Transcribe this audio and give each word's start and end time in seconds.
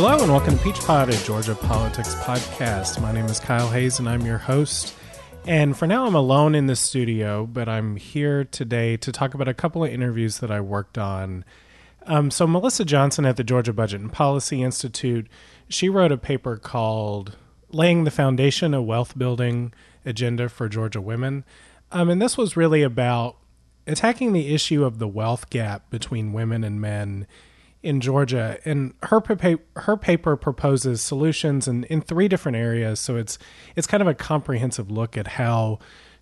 Hello 0.00 0.16
and 0.22 0.30
welcome 0.30 0.56
to 0.56 0.62
Peach 0.62 0.78
Pod, 0.78 1.08
a 1.08 1.24
Georgia 1.24 1.56
politics 1.56 2.14
podcast. 2.14 3.02
My 3.02 3.10
name 3.10 3.24
is 3.24 3.40
Kyle 3.40 3.68
Hayes 3.68 3.98
and 3.98 4.08
I'm 4.08 4.24
your 4.24 4.38
host. 4.38 4.94
And 5.44 5.76
for 5.76 5.88
now, 5.88 6.06
I'm 6.06 6.14
alone 6.14 6.54
in 6.54 6.68
the 6.68 6.76
studio, 6.76 7.46
but 7.46 7.68
I'm 7.68 7.96
here 7.96 8.44
today 8.44 8.96
to 8.96 9.10
talk 9.10 9.34
about 9.34 9.48
a 9.48 9.54
couple 9.54 9.82
of 9.82 9.90
interviews 9.90 10.38
that 10.38 10.52
I 10.52 10.60
worked 10.60 10.98
on. 10.98 11.44
Um, 12.06 12.30
so, 12.30 12.46
Melissa 12.46 12.84
Johnson 12.84 13.26
at 13.26 13.36
the 13.36 13.42
Georgia 13.42 13.72
Budget 13.72 14.00
and 14.00 14.12
Policy 14.12 14.62
Institute, 14.62 15.26
she 15.68 15.88
wrote 15.88 16.12
a 16.12 16.16
paper 16.16 16.56
called 16.56 17.36
Laying 17.72 18.04
the 18.04 18.12
Foundation, 18.12 18.74
a 18.74 18.80
Wealth 18.80 19.18
Building 19.18 19.74
Agenda 20.04 20.48
for 20.48 20.68
Georgia 20.68 21.00
Women. 21.00 21.44
Um, 21.90 22.08
and 22.08 22.22
this 22.22 22.38
was 22.38 22.56
really 22.56 22.84
about 22.84 23.36
attacking 23.84 24.32
the 24.32 24.54
issue 24.54 24.84
of 24.84 25.00
the 25.00 25.08
wealth 25.08 25.50
gap 25.50 25.90
between 25.90 26.32
women 26.32 26.62
and 26.62 26.80
men 26.80 27.26
in 27.82 28.00
Georgia, 28.00 28.58
and 28.64 28.94
her 29.04 29.22
her 29.76 29.96
paper 29.96 30.36
proposes 30.36 31.00
solutions 31.00 31.68
in, 31.68 31.84
in 31.84 32.00
three 32.00 32.28
different 32.28 32.56
areas. 32.56 32.98
So 33.00 33.16
it's 33.16 33.38
it's 33.76 33.86
kind 33.86 34.00
of 34.00 34.08
a 34.08 34.14
comprehensive 34.14 34.90
look 34.90 35.16
at 35.16 35.28
how 35.28 35.78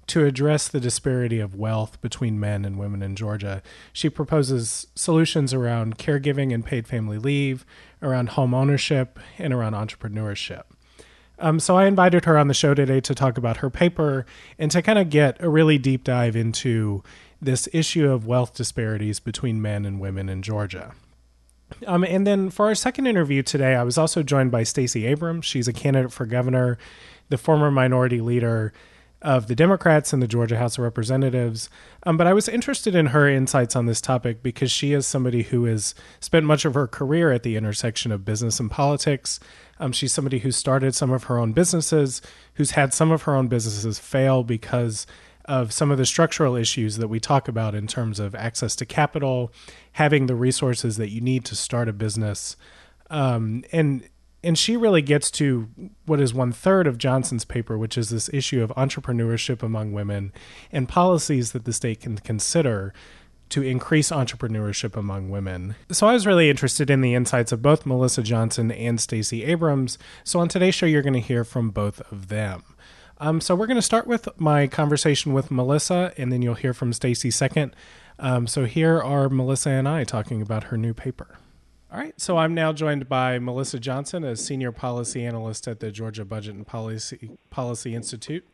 to 0.08 0.24
address 0.24 0.68
the 0.68 0.80
disparity 0.80 1.40
of 1.40 1.56
wealth 1.56 2.00
between 2.00 2.38
men 2.38 2.64
and 2.64 2.78
women 2.78 3.02
in 3.02 3.16
Georgia. 3.16 3.62
She 3.92 4.08
proposes 4.08 4.86
solutions 4.94 5.52
around 5.52 5.98
caregiving 5.98 6.54
and 6.54 6.64
paid 6.64 6.86
family 6.86 7.18
leave, 7.18 7.66
around 8.00 8.30
home 8.30 8.54
ownership, 8.54 9.18
and 9.38 9.52
around 9.52 9.72
entrepreneurship. 9.72 10.62
Um, 11.38 11.60
so 11.60 11.76
I 11.76 11.86
invited 11.86 12.24
her 12.24 12.38
on 12.38 12.48
the 12.48 12.54
show 12.54 12.72
today 12.72 13.00
to 13.00 13.14
talk 13.14 13.36
about 13.36 13.58
her 13.58 13.68
paper 13.68 14.24
and 14.58 14.70
to 14.70 14.80
kind 14.80 14.98
of 14.98 15.10
get 15.10 15.42
a 15.42 15.48
really 15.48 15.76
deep 15.76 16.04
dive 16.04 16.36
into 16.36 17.02
this 17.42 17.68
issue 17.72 18.08
of 18.10 18.26
wealth 18.26 18.54
disparities 18.54 19.20
between 19.20 19.60
men 19.60 19.84
and 19.84 20.00
women 20.00 20.28
in 20.28 20.40
Georgia. 20.40 20.94
Um, 21.86 22.04
and 22.04 22.26
then 22.26 22.50
for 22.50 22.66
our 22.66 22.74
second 22.74 23.06
interview 23.06 23.42
today, 23.42 23.74
I 23.74 23.82
was 23.82 23.98
also 23.98 24.22
joined 24.22 24.50
by 24.50 24.62
Stacey 24.62 25.06
Abrams. 25.06 25.44
She's 25.44 25.68
a 25.68 25.72
candidate 25.72 26.12
for 26.12 26.26
governor, 26.26 26.78
the 27.28 27.38
former 27.38 27.70
minority 27.70 28.20
leader 28.20 28.72
of 29.22 29.48
the 29.48 29.54
Democrats 29.54 30.12
in 30.12 30.20
the 30.20 30.28
Georgia 30.28 30.58
House 30.58 30.78
of 30.78 30.84
Representatives. 30.84 31.70
Um, 32.04 32.16
but 32.16 32.26
I 32.26 32.32
was 32.32 32.48
interested 32.48 32.94
in 32.94 33.06
her 33.06 33.28
insights 33.28 33.74
on 33.74 33.86
this 33.86 34.00
topic 34.00 34.42
because 34.42 34.70
she 34.70 34.92
is 34.92 35.06
somebody 35.06 35.42
who 35.42 35.64
has 35.64 35.94
spent 36.20 36.46
much 36.46 36.64
of 36.64 36.74
her 36.74 36.86
career 36.86 37.32
at 37.32 37.42
the 37.42 37.56
intersection 37.56 38.12
of 38.12 38.24
business 38.24 38.60
and 38.60 38.70
politics. 38.70 39.40
Um, 39.80 39.92
she's 39.92 40.12
somebody 40.12 40.40
who 40.40 40.52
started 40.52 40.94
some 40.94 41.10
of 41.10 41.24
her 41.24 41.38
own 41.38 41.52
businesses, 41.52 42.22
who's 42.54 42.72
had 42.72 42.94
some 42.94 43.10
of 43.10 43.22
her 43.22 43.34
own 43.34 43.48
businesses 43.48 43.98
fail 43.98 44.44
because 44.44 45.06
of 45.46 45.72
some 45.72 45.90
of 45.90 45.98
the 45.98 46.06
structural 46.06 46.56
issues 46.56 46.96
that 46.98 47.08
we 47.08 47.20
talk 47.20 47.48
about 47.48 47.74
in 47.74 47.86
terms 47.86 48.20
of 48.20 48.34
access 48.34 48.76
to 48.76 48.86
capital, 48.86 49.52
having 49.92 50.26
the 50.26 50.34
resources 50.34 50.96
that 50.96 51.10
you 51.10 51.20
need 51.20 51.44
to 51.46 51.56
start 51.56 51.88
a 51.88 51.92
business, 51.92 52.56
um, 53.10 53.64
and 53.72 54.08
and 54.44 54.56
she 54.56 54.76
really 54.76 55.02
gets 55.02 55.30
to 55.32 55.68
what 56.04 56.20
is 56.20 56.32
one 56.32 56.52
third 56.52 56.86
of 56.86 56.98
Johnson's 56.98 57.44
paper, 57.44 57.76
which 57.76 57.98
is 57.98 58.10
this 58.10 58.30
issue 58.32 58.62
of 58.62 58.70
entrepreneurship 58.70 59.60
among 59.60 59.92
women 59.92 60.32
and 60.70 60.88
policies 60.88 61.50
that 61.50 61.64
the 61.64 61.72
state 61.72 62.02
can 62.02 62.18
consider 62.18 62.94
to 63.48 63.62
increase 63.62 64.10
entrepreneurship 64.10 64.96
among 64.96 65.30
women. 65.30 65.74
So 65.90 66.06
I 66.06 66.12
was 66.12 66.26
really 66.26 66.50
interested 66.50 66.90
in 66.90 67.00
the 67.00 67.14
insights 67.14 67.52
of 67.52 67.62
both 67.62 67.86
Melissa 67.86 68.22
Johnson 68.22 68.70
and 68.70 69.00
Stacey 69.00 69.44
Abrams. 69.44 69.98
So 70.24 70.40
on 70.40 70.48
today's 70.48 70.74
show, 70.74 70.86
you're 70.86 71.02
going 71.02 71.14
to 71.14 71.20
hear 71.20 71.44
from 71.44 71.70
both 71.70 72.00
of 72.12 72.28
them. 72.28 72.62
Um, 73.18 73.40
so 73.40 73.54
we're 73.54 73.66
going 73.66 73.76
to 73.76 73.82
start 73.82 74.06
with 74.06 74.28
my 74.38 74.66
conversation 74.66 75.32
with 75.32 75.50
Melissa, 75.50 76.12
and 76.16 76.30
then 76.30 76.42
you'll 76.42 76.54
hear 76.54 76.74
from 76.74 76.92
Stacey 76.92 77.30
second. 77.30 77.74
Um, 78.18 78.46
so 78.46 78.64
here 78.64 79.00
are 79.00 79.28
Melissa 79.28 79.70
and 79.70 79.88
I 79.88 80.04
talking 80.04 80.42
about 80.42 80.64
her 80.64 80.76
new 80.76 80.94
paper. 80.94 81.38
All 81.90 81.98
right, 82.00 82.20
so 82.20 82.36
I'm 82.36 82.52
now 82.52 82.72
joined 82.72 83.08
by 83.08 83.38
Melissa 83.38 83.78
Johnson, 83.78 84.24
a 84.24 84.34
senior 84.34 84.72
policy 84.72 85.24
analyst 85.24 85.68
at 85.68 85.78
the 85.78 85.92
Georgia 85.92 86.24
Budget 86.24 86.56
and 86.56 86.66
Policy 86.66 87.38
Policy 87.48 87.94
Institute. 87.94 88.44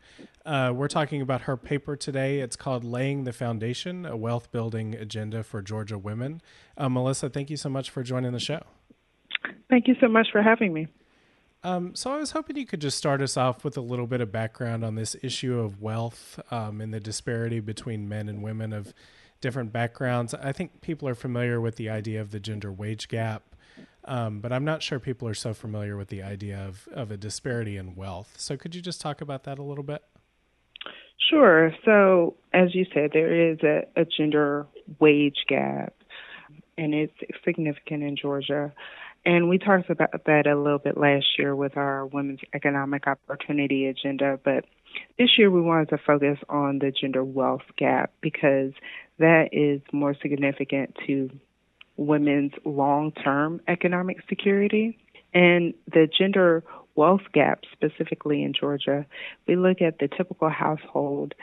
Uh, 0.45 0.71
we're 0.73 0.87
talking 0.87 1.19
about 1.19 1.41
her 1.41 1.57
paper 1.57 1.95
today. 1.95 2.41
It's 2.41 2.55
called 2.55 2.83
"Laying 2.83 3.23
the 3.23 3.33
Foundation: 3.33 4.05
A 4.05 4.15
Wealth 4.15 4.51
Building 4.51 4.93
Agenda 4.93 5.43
for 5.43 5.63
Georgia 5.63 5.97
Women." 5.97 6.41
Uh, 6.77 6.89
Melissa, 6.89 7.27
thank 7.27 7.49
you 7.49 7.57
so 7.57 7.69
much 7.69 7.89
for 7.89 8.03
joining 8.03 8.33
the 8.33 8.39
show. 8.39 8.61
Thank 9.67 9.87
you 9.87 9.95
so 9.99 10.07
much 10.07 10.27
for 10.31 10.43
having 10.43 10.71
me. 10.71 10.87
Um, 11.63 11.95
so 11.95 12.11
I 12.11 12.17
was 12.17 12.31
hoping 12.31 12.57
you 12.57 12.65
could 12.65 12.81
just 12.81 12.97
start 12.97 13.21
us 13.21 13.37
off 13.37 13.63
with 13.63 13.77
a 13.77 13.81
little 13.81 14.07
bit 14.07 14.19
of 14.19 14.31
background 14.31 14.83
on 14.83 14.95
this 14.95 15.15
issue 15.23 15.59
of 15.59 15.81
wealth 15.81 16.39
um, 16.51 16.81
and 16.81 16.93
the 16.93 16.99
disparity 16.99 17.61
between 17.61 18.09
men 18.09 18.27
and 18.27 18.43
women 18.43 18.73
of 18.73 18.93
different 19.39 19.71
backgrounds. 19.71 20.33
I 20.33 20.51
think 20.51 20.81
people 20.81 21.07
are 21.07 21.15
familiar 21.15 21.61
with 21.61 21.77
the 21.77 21.89
idea 21.89 22.19
of 22.19 22.31
the 22.31 22.39
gender 22.39 22.71
wage 22.71 23.07
gap, 23.07 23.43
um, 24.03 24.41
but 24.41 24.51
I'm 24.51 24.65
not 24.65 24.83
sure 24.83 24.99
people 24.99 25.27
are 25.27 25.33
so 25.33 25.53
familiar 25.53 25.95
with 25.95 26.09
the 26.09 26.21
idea 26.21 26.57
of, 26.57 26.87
of 26.93 27.11
a 27.11 27.17
disparity 27.17 27.77
in 27.77 27.95
wealth. 27.95 28.33
So 28.37 28.57
could 28.57 28.75
you 28.75 28.81
just 28.81 28.99
talk 28.99 29.21
about 29.21 29.43
that 29.45 29.57
a 29.57 29.63
little 29.63 29.85
bit? 29.85 30.03
Sure. 31.29 31.73
So, 31.85 32.35
as 32.53 32.75
you 32.75 32.85
said, 32.93 33.11
there 33.13 33.51
is 33.51 33.59
a, 33.63 33.83
a 33.95 34.05
gender 34.05 34.67
wage 34.99 35.45
gap, 35.47 35.93
and 36.77 36.93
it's 36.93 37.13
significant 37.45 38.03
in 38.03 38.17
Georgia. 38.17 38.73
And 39.25 39.47
we 39.47 39.57
talked 39.57 39.89
about 39.89 40.25
that 40.25 40.47
a 40.47 40.55
little 40.55 40.79
bit 40.79 40.97
last 40.97 41.25
year 41.37 41.55
with 41.55 41.77
our 41.77 42.05
Women's 42.05 42.41
Economic 42.53 43.07
Opportunity 43.07 43.87
Agenda, 43.87 44.37
but 44.43 44.65
this 45.17 45.37
year 45.37 45.49
we 45.49 45.61
wanted 45.61 45.89
to 45.89 45.97
focus 45.97 46.37
on 46.49 46.79
the 46.79 46.91
gender 46.91 47.23
wealth 47.23 47.61
gap 47.77 48.11
because 48.21 48.73
that 49.19 49.49
is 49.51 49.81
more 49.91 50.15
significant 50.21 50.97
to 51.07 51.29
women's 51.95 52.51
long 52.65 53.11
term 53.11 53.61
economic 53.67 54.17
security. 54.27 54.97
And 55.33 55.73
the 55.87 56.07
gender 56.07 56.63
wealth 56.95 57.21
gap, 57.33 57.63
specifically 57.71 58.43
in 58.43 58.53
Georgia, 58.53 59.05
we 59.47 59.55
look 59.55 59.81
at 59.81 59.99
the 59.99 60.07
typical 60.07 60.49
household 60.49 61.33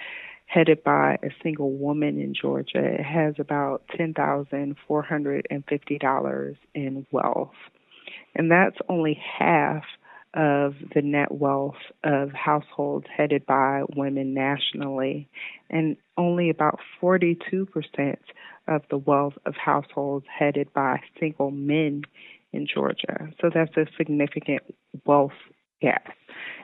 headed 0.50 0.82
by 0.82 1.16
a 1.22 1.28
single 1.42 1.72
woman 1.72 2.20
in 2.20 2.34
Georgia. 2.34 2.84
It 2.84 3.04
has 3.04 3.36
about 3.38 3.82
$10,450 3.96 6.56
in 6.74 7.06
wealth. 7.12 7.54
And 8.34 8.50
that's 8.50 8.78
only 8.88 9.22
half 9.38 9.84
of 10.34 10.74
the 10.94 11.02
net 11.02 11.30
wealth 11.30 11.76
of 12.02 12.32
households 12.32 13.06
headed 13.16 13.46
by 13.46 13.84
women 13.96 14.34
nationally, 14.34 15.28
and 15.68 15.96
only 16.16 16.50
about 16.50 16.80
42% 17.00 18.16
of 18.66 18.82
the 18.90 18.98
wealth 18.98 19.34
of 19.46 19.54
households 19.56 20.26
headed 20.36 20.72
by 20.72 21.00
single 21.18 21.52
men 21.52 22.02
in 22.52 22.66
Georgia. 22.66 23.28
So 23.40 23.50
that's 23.52 23.76
a 23.76 23.86
significant 23.96 24.62
wealth 25.04 25.32
gap. 25.80 26.08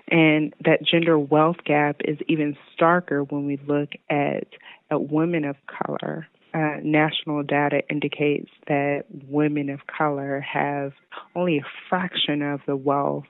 And 0.08 0.54
that 0.64 0.84
gender 0.84 1.18
wealth 1.18 1.56
gap 1.64 1.96
is 2.04 2.18
even 2.28 2.56
starker 2.78 3.30
when 3.30 3.46
we 3.46 3.58
look 3.66 3.90
at, 4.08 4.46
at 4.90 5.10
women 5.10 5.44
of 5.44 5.56
color. 5.66 6.28
Uh, 6.54 6.76
national 6.82 7.42
data 7.42 7.82
indicates 7.90 8.50
that 8.66 9.04
women 9.28 9.68
of 9.68 9.80
color 9.86 10.40
have 10.40 10.92
only 11.34 11.58
a 11.58 11.66
fraction 11.88 12.40
of 12.40 12.60
the 12.66 12.76
wealth 12.76 13.24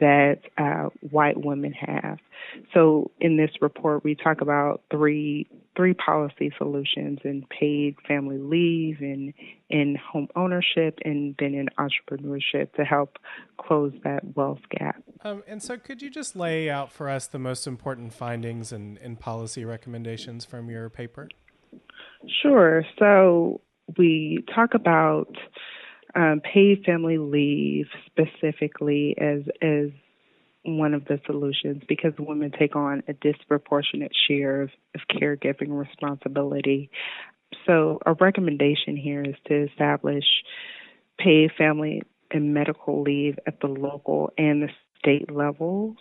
that 0.00 0.40
uh, 0.58 0.88
white 1.10 1.44
women 1.44 1.72
have. 1.72 2.18
So 2.74 3.10
in 3.20 3.36
this 3.36 3.50
report, 3.60 4.02
we 4.02 4.16
talk 4.16 4.40
about 4.40 4.82
three 4.90 5.46
three 5.76 5.94
policy 5.94 6.52
solutions 6.58 7.18
in 7.24 7.46
paid 7.48 7.96
family 8.06 8.38
leave, 8.38 9.00
and 9.00 9.32
in 9.70 9.96
home 9.96 10.28
ownership, 10.36 10.98
and 11.04 11.34
then 11.38 11.54
in 11.54 11.68
entrepreneurship 11.78 12.72
to 12.74 12.84
help 12.84 13.18
close 13.58 13.92
that 14.04 14.36
wealth 14.36 14.60
gap. 14.70 15.02
Um, 15.22 15.42
and 15.46 15.62
so, 15.62 15.76
could 15.76 16.02
you 16.02 16.10
just 16.10 16.36
lay 16.36 16.68
out 16.68 16.92
for 16.92 17.08
us 17.08 17.26
the 17.26 17.38
most 17.38 17.66
important 17.66 18.12
findings 18.12 18.72
and, 18.72 18.98
and 18.98 19.18
policy 19.18 19.64
recommendations 19.64 20.44
from 20.44 20.70
your 20.70 20.90
paper? 20.90 21.28
Sure. 22.42 22.84
So 22.98 23.60
we 23.96 24.44
talk 24.54 24.74
about 24.74 25.34
um, 26.14 26.40
paid 26.40 26.84
family 26.84 27.18
leave 27.18 27.86
specifically 28.06 29.16
as 29.18 29.42
as 29.60 29.90
one 30.64 30.94
of 30.94 31.04
the 31.06 31.20
solutions 31.26 31.82
because 31.88 32.12
women 32.18 32.52
take 32.56 32.76
on 32.76 33.02
a 33.08 33.12
disproportionate 33.14 34.12
share 34.28 34.62
of, 34.62 34.70
of 34.94 35.00
caregiving 35.10 35.70
responsibility. 35.70 36.90
So 37.66 38.00
a 38.06 38.14
recommendation 38.14 38.96
here 38.96 39.22
is 39.22 39.34
to 39.46 39.64
establish 39.64 40.24
paid 41.18 41.50
family 41.56 42.02
and 42.30 42.54
medical 42.54 43.02
leave 43.02 43.38
at 43.46 43.60
the 43.60 43.66
local 43.66 44.32
and 44.38 44.62
the 44.62 44.68
state 44.98 45.30
levels, 45.30 45.96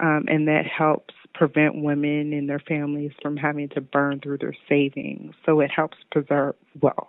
um, 0.00 0.24
and 0.28 0.48
that 0.48 0.66
helps 0.66 1.14
prevent 1.34 1.82
women 1.82 2.32
and 2.32 2.48
their 2.48 2.60
families 2.60 3.12
from 3.22 3.36
having 3.36 3.68
to 3.70 3.80
burn 3.80 4.20
through 4.20 4.38
their 4.38 4.56
savings. 4.68 5.34
So 5.46 5.60
it 5.60 5.70
helps 5.70 5.96
preserve 6.10 6.54
wealth. 6.80 7.08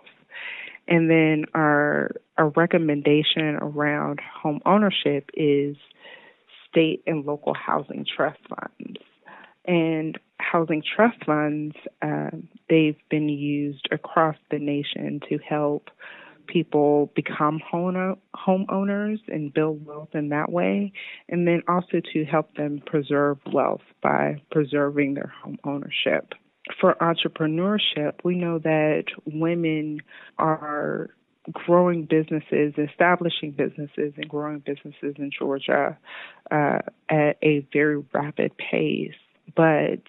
And 0.88 1.10
then 1.10 1.46
our 1.54 2.12
our 2.38 2.50
recommendation 2.50 3.56
around 3.60 4.20
home 4.20 4.60
ownership 4.64 5.30
is 5.34 5.76
state 6.76 7.02
and 7.06 7.24
local 7.24 7.54
housing 7.54 8.04
trust 8.04 8.40
funds. 8.48 8.98
And 9.64 10.18
housing 10.38 10.82
trust 10.94 11.24
funds, 11.24 11.74
uh, 12.02 12.30
they've 12.68 12.98
been 13.08 13.28
used 13.28 13.88
across 13.90 14.36
the 14.50 14.58
nation 14.58 15.20
to 15.28 15.38
help 15.38 15.88
people 16.46 17.10
become 17.16 17.60
home 17.68 18.16
homeowners 18.36 19.18
and 19.26 19.52
build 19.52 19.84
wealth 19.84 20.10
in 20.14 20.28
that 20.28 20.52
way, 20.52 20.92
and 21.28 21.48
then 21.48 21.62
also 21.66 22.00
to 22.12 22.24
help 22.24 22.54
them 22.54 22.80
preserve 22.86 23.38
wealth 23.52 23.80
by 24.02 24.40
preserving 24.52 25.14
their 25.14 25.32
home 25.42 25.58
ownership. 25.64 26.34
For 26.80 26.94
entrepreneurship, 27.00 28.12
we 28.22 28.36
know 28.36 28.58
that 28.60 29.04
women 29.24 30.00
are 30.38 31.10
growing 31.52 32.04
businesses, 32.04 32.74
establishing 32.78 33.52
businesses, 33.52 34.12
and 34.16 34.28
growing 34.28 34.60
businesses 34.60 35.14
in 35.18 35.30
Georgia 35.36 35.96
uh, 36.50 36.78
at 37.08 37.36
a 37.42 37.66
very 37.72 38.02
rapid 38.12 38.52
pace. 38.56 39.14
But 39.54 40.02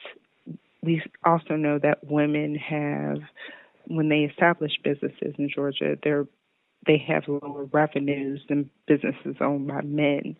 we 0.82 1.02
also 1.24 1.56
know 1.56 1.80
that 1.80 2.06
women 2.10 2.56
have, 2.56 3.20
when 3.86 4.10
they 4.10 4.22
establish 4.22 4.72
businesses 4.84 5.36
in 5.38 5.50
Georgia, 5.54 5.98
they're 6.04 6.26
they 6.86 7.04
have 7.06 7.24
lower 7.28 7.66
revenues 7.66 8.42
than 8.48 8.70
businesses 8.88 9.36
owned 9.42 9.68
by 9.68 9.82
men. 9.82 10.38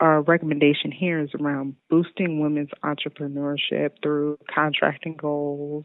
Our 0.00 0.22
recommendation 0.22 0.92
here 0.92 1.20
is 1.20 1.30
around 1.38 1.76
boosting 1.90 2.40
women's 2.40 2.70
entrepreneurship 2.82 3.90
through 4.02 4.38
contracting 4.54 5.16
goals, 5.16 5.84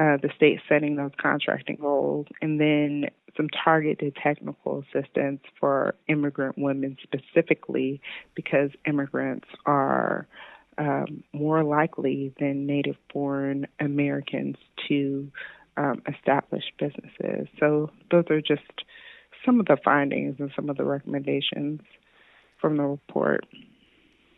uh, 0.00 0.16
the 0.16 0.30
state 0.34 0.60
setting 0.66 0.96
those 0.96 1.10
contracting 1.20 1.76
goals, 1.76 2.26
and 2.40 2.58
then 2.58 3.04
some 3.36 3.48
targeted 3.50 4.16
technical 4.16 4.82
assistance 4.82 5.40
for 5.58 5.94
immigrant 6.08 6.56
women 6.56 6.96
specifically 7.02 8.00
because 8.34 8.70
immigrants 8.86 9.46
are 9.66 10.26
um, 10.78 11.22
more 11.34 11.62
likely 11.62 12.32
than 12.40 12.66
native 12.66 12.96
born 13.12 13.66
Americans 13.78 14.56
to 14.88 15.30
um, 15.76 16.00
establish 16.08 16.64
businesses. 16.78 17.46
So, 17.58 17.90
those 18.10 18.24
are 18.30 18.40
just 18.40 18.62
some 19.44 19.60
of 19.60 19.66
the 19.66 19.76
findings 19.84 20.36
and 20.38 20.50
some 20.56 20.70
of 20.70 20.78
the 20.78 20.84
recommendations 20.84 21.82
from 22.58 22.78
the 22.78 22.84
report. 22.84 23.44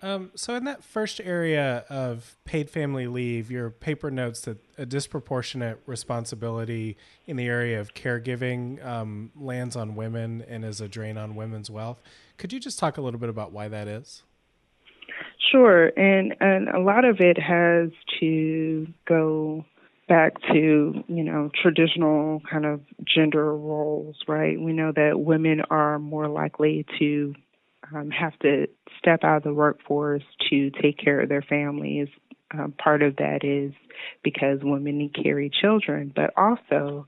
Um, 0.03 0.33
so, 0.35 0.57
in 0.57 0.65
that 0.65 0.83
first 0.83 1.21
area 1.21 1.85
of 1.89 2.37
paid 2.45 2.69
family 2.69 3.07
leave, 3.07 3.53
your 3.53 3.71
paper 3.71 4.11
notes 4.11 4.41
that 4.43 4.59
a 4.77 4.85
disproportionate 4.85 5.81
responsibility 5.87 6.97
in 7.29 7.37
the 7.37 7.47
area 7.47 7.81
of 7.81 7.95
caregiving 7.95 8.85
um, 8.85 9.31
lands 9.37 9.77
on 9.77 9.95
women 9.95 10.45
and 10.49 10.65
is 10.65 10.81
a 10.81 10.89
drain 10.89 11.17
on 11.17 11.37
women's 11.37 11.71
wealth. 11.71 12.03
Could 12.37 12.53
you 12.53 12.59
just 12.59 12.81
talk 12.81 12.99
a 12.99 13.01
little 13.01 13.21
bit 13.21 13.29
about 13.29 13.53
why 13.53 13.69
that 13.69 13.87
is? 13.87 14.25
Sure, 15.53 15.93
and 15.97 16.35
and 16.41 16.69
a 16.69 16.81
lot 16.81 17.05
of 17.05 17.21
it 17.21 17.39
has 17.39 17.91
to 18.19 18.89
go 19.07 19.65
back 20.09 20.35
to 20.53 21.05
you 21.07 21.23
know 21.23 21.49
traditional 21.63 22.43
kind 22.51 22.67
of 22.67 22.81
gender 23.05 23.57
roles, 23.57 24.17
right? 24.27 24.61
We 24.61 24.73
know 24.73 24.91
that 24.97 25.21
women 25.21 25.61
are 25.71 26.01
more 26.01 26.27
likely 26.27 26.87
to 26.99 27.35
um, 27.95 28.11
have 28.11 28.39
to 28.41 28.67
step 28.99 29.25
out 29.25 29.39
of 29.39 29.43
the 29.43 29.55
workforce 29.55 30.23
to 30.51 30.71
take 30.71 30.99
care 30.99 31.21
of 31.21 31.29
their 31.29 31.43
families. 31.43 32.09
Um, 32.53 32.73
part 32.73 33.03
of 33.03 33.17
that 33.17 33.45
is 33.45 33.73
because 34.23 34.61
women 34.63 35.11
carry 35.11 35.51
children, 35.51 36.13
but 36.15 36.33
also 36.37 37.07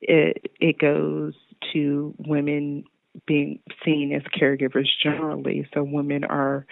it 0.00 0.52
it 0.60 0.78
goes 0.78 1.34
to 1.72 2.14
women 2.18 2.84
being 3.26 3.60
seen 3.84 4.12
as 4.14 4.22
caregivers 4.40 4.86
generally. 5.02 5.66
So 5.74 5.82
women 5.82 6.24
are 6.24 6.66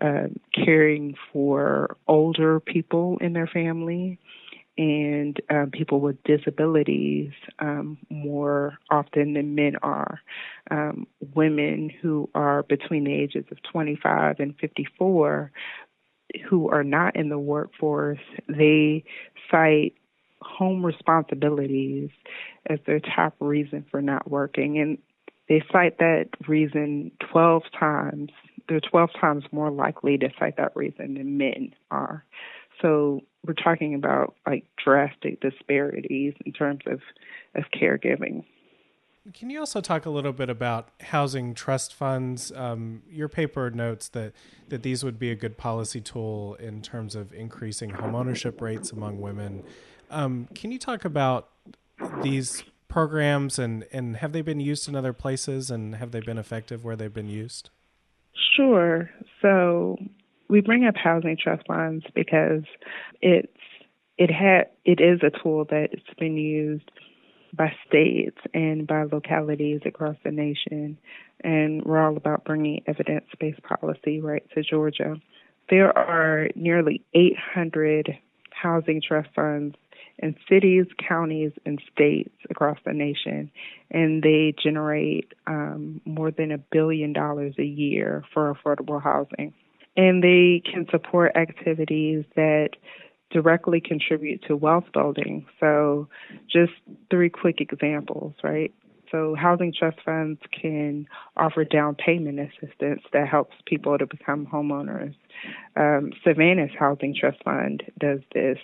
uh, 0.00 0.28
caring 0.54 1.14
for 1.32 1.96
older 2.08 2.60
people 2.60 3.18
in 3.20 3.32
their 3.32 3.46
family 3.46 4.18
and 4.78 5.40
um, 5.50 5.70
people 5.70 6.00
with 6.00 6.22
disabilities 6.24 7.32
um, 7.58 7.98
more 8.08 8.78
often 8.90 9.34
than 9.34 9.54
men 9.54 9.76
are. 9.82 10.20
Um, 10.70 11.06
women 11.34 11.90
who 12.00 12.30
are 12.34 12.62
between 12.62 13.04
the 13.04 13.12
ages 13.12 13.44
of 13.50 13.58
25 13.70 14.36
and 14.38 14.56
54 14.58 15.52
who 16.48 16.70
are 16.70 16.84
not 16.84 17.16
in 17.16 17.28
the 17.28 17.38
workforce, 17.38 18.18
they 18.48 19.04
cite 19.50 19.94
home 20.40 20.84
responsibilities 20.84 22.10
as 22.68 22.78
their 22.86 23.00
top 23.00 23.34
reason 23.40 23.84
for 23.90 24.00
not 24.00 24.30
working. 24.30 24.78
And 24.78 24.98
they 25.48 25.62
cite 25.70 25.98
that 25.98 26.28
reason 26.48 27.12
12 27.30 27.62
times. 27.78 28.30
They're 28.68 28.80
12 28.80 29.10
times 29.20 29.44
more 29.52 29.70
likely 29.70 30.16
to 30.18 30.30
cite 30.38 30.56
that 30.56 30.74
reason 30.74 31.14
than 31.14 31.36
men 31.36 31.74
are. 31.90 32.24
So 32.82 33.20
we're 33.46 33.54
talking 33.54 33.94
about 33.94 34.34
like 34.46 34.66
drastic 34.84 35.40
disparities 35.40 36.34
in 36.44 36.52
terms 36.52 36.80
of, 36.86 37.00
of 37.54 37.64
caregiving. 37.72 38.44
Can 39.32 39.50
you 39.50 39.60
also 39.60 39.80
talk 39.80 40.04
a 40.04 40.10
little 40.10 40.32
bit 40.32 40.50
about 40.50 40.88
housing 41.00 41.54
trust 41.54 41.94
funds? 41.94 42.50
Um, 42.56 43.02
your 43.08 43.28
paper 43.28 43.70
notes 43.70 44.08
that, 44.08 44.32
that 44.68 44.82
these 44.82 45.04
would 45.04 45.18
be 45.18 45.30
a 45.30 45.36
good 45.36 45.56
policy 45.56 46.00
tool 46.00 46.56
in 46.56 46.82
terms 46.82 47.14
of 47.14 47.32
increasing 47.32 47.90
homeownership 47.90 48.60
rates 48.60 48.90
among 48.90 49.20
women. 49.20 49.62
Um, 50.10 50.48
can 50.56 50.72
you 50.72 50.78
talk 50.78 51.04
about 51.04 51.50
these 52.22 52.64
programs 52.88 53.60
and, 53.60 53.86
and 53.92 54.16
have 54.16 54.32
they 54.32 54.42
been 54.42 54.60
used 54.60 54.88
in 54.88 54.96
other 54.96 55.12
places 55.12 55.70
and 55.70 55.94
have 55.94 56.10
they 56.10 56.20
been 56.20 56.36
effective 56.36 56.84
where 56.84 56.96
they've 56.96 57.14
been 57.14 57.28
used? 57.28 57.70
Sure. 58.56 59.08
So 59.40 59.98
we 60.52 60.60
bring 60.60 60.84
up 60.84 60.94
housing 60.96 61.34
trust 61.42 61.66
funds 61.66 62.04
because 62.14 62.62
it's 63.22 63.48
it 64.18 64.30
had 64.30 64.66
it 64.84 65.00
is 65.00 65.20
a 65.22 65.30
tool 65.42 65.66
that's 65.68 65.94
been 66.18 66.36
used 66.36 66.90
by 67.54 67.72
states 67.88 68.36
and 68.52 68.86
by 68.86 69.04
localities 69.04 69.80
across 69.86 70.16
the 70.24 70.30
nation, 70.30 70.98
and 71.42 71.82
we're 71.84 71.98
all 71.98 72.16
about 72.18 72.44
bringing 72.44 72.82
evidence-based 72.86 73.62
policy 73.62 74.20
right 74.20 74.46
to 74.54 74.62
Georgia. 74.62 75.16
There 75.70 75.96
are 75.96 76.48
nearly 76.54 77.02
800 77.14 78.18
housing 78.50 79.00
trust 79.06 79.30
funds 79.34 79.74
in 80.18 80.36
cities, 80.50 80.84
counties, 81.08 81.52
and 81.64 81.80
states 81.94 82.34
across 82.50 82.78
the 82.84 82.92
nation, 82.92 83.50
and 83.90 84.22
they 84.22 84.54
generate 84.62 85.32
um, 85.46 86.02
more 86.04 86.30
than 86.30 86.52
a 86.52 86.58
billion 86.58 87.14
dollars 87.14 87.54
a 87.58 87.64
year 87.64 88.22
for 88.34 88.54
affordable 88.54 89.02
housing 89.02 89.54
and 89.96 90.22
they 90.22 90.62
can 90.64 90.86
support 90.90 91.36
activities 91.36 92.24
that 92.36 92.70
directly 93.30 93.80
contribute 93.80 94.42
to 94.46 94.56
wealth 94.56 94.84
building. 94.92 95.46
So, 95.58 96.08
just 96.50 96.72
three 97.10 97.30
quick 97.30 97.60
examples, 97.60 98.34
right? 98.42 98.72
So, 99.10 99.34
housing 99.34 99.72
trust 99.78 99.98
funds 100.04 100.40
can 100.58 101.06
offer 101.36 101.64
down 101.64 101.94
payment 101.94 102.40
assistance 102.40 103.02
that 103.12 103.28
helps 103.28 103.56
people 103.66 103.98
to 103.98 104.06
become 104.06 104.46
homeowners. 104.46 105.14
Um, 105.76 106.12
Savannah's 106.24 106.70
Housing 106.78 107.14
Trust 107.18 107.42
Fund 107.44 107.82
does 107.98 108.20
this. 108.34 108.58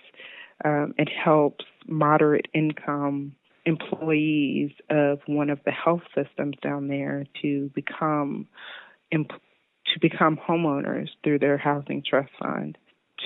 Um, 0.65 0.95
it 0.99 1.09
helps 1.09 1.65
moderate 1.87 2.47
income 2.55 3.35
employees 3.67 4.71
of 4.89 5.21
one 5.27 5.51
of 5.51 5.61
the 5.65 5.71
health 5.71 6.03
systems 6.15 6.57
down 6.63 6.89
there 6.89 7.27
to 7.43 7.71
become 7.75 8.49
to 9.95 10.01
become 10.01 10.37
homeowners 10.37 11.09
through 11.23 11.39
their 11.39 11.59
housing 11.59 12.03
trust 12.09 12.31
fund. 12.41 12.77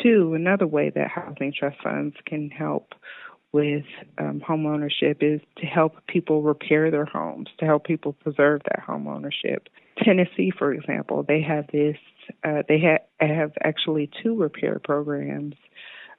Two, 0.02 0.34
another 0.34 0.66
way 0.66 0.90
that 0.94 1.08
housing 1.08 1.52
trust 1.56 1.76
funds 1.82 2.16
can 2.26 2.50
help 2.50 2.94
with 3.52 3.84
um, 4.18 4.40
home 4.40 4.66
ownership 4.66 5.18
is 5.20 5.40
to 5.58 5.66
help 5.66 6.06
people 6.06 6.42
repair 6.42 6.90
their 6.90 7.04
homes, 7.04 7.48
to 7.58 7.66
help 7.66 7.84
people 7.84 8.14
preserve 8.14 8.62
that 8.64 8.80
home 8.80 9.06
ownership. 9.06 9.68
Tennessee, 10.02 10.50
for 10.56 10.72
example, 10.72 11.22
they 11.26 11.42
have 11.42 11.66
this. 11.70 11.96
Uh, 12.44 12.62
they 12.68 12.80
ha- 12.80 13.26
have 13.26 13.52
actually 13.62 14.10
two 14.22 14.36
repair 14.36 14.80
programs. 14.82 15.54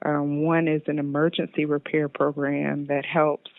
Um, 0.06 0.44
one 0.44 0.68
is 0.68 0.82
an 0.88 1.00
emergency 1.00 1.66
repair 1.66 2.08
program 2.08 2.86
that 2.88 3.06
helps 3.06 3.50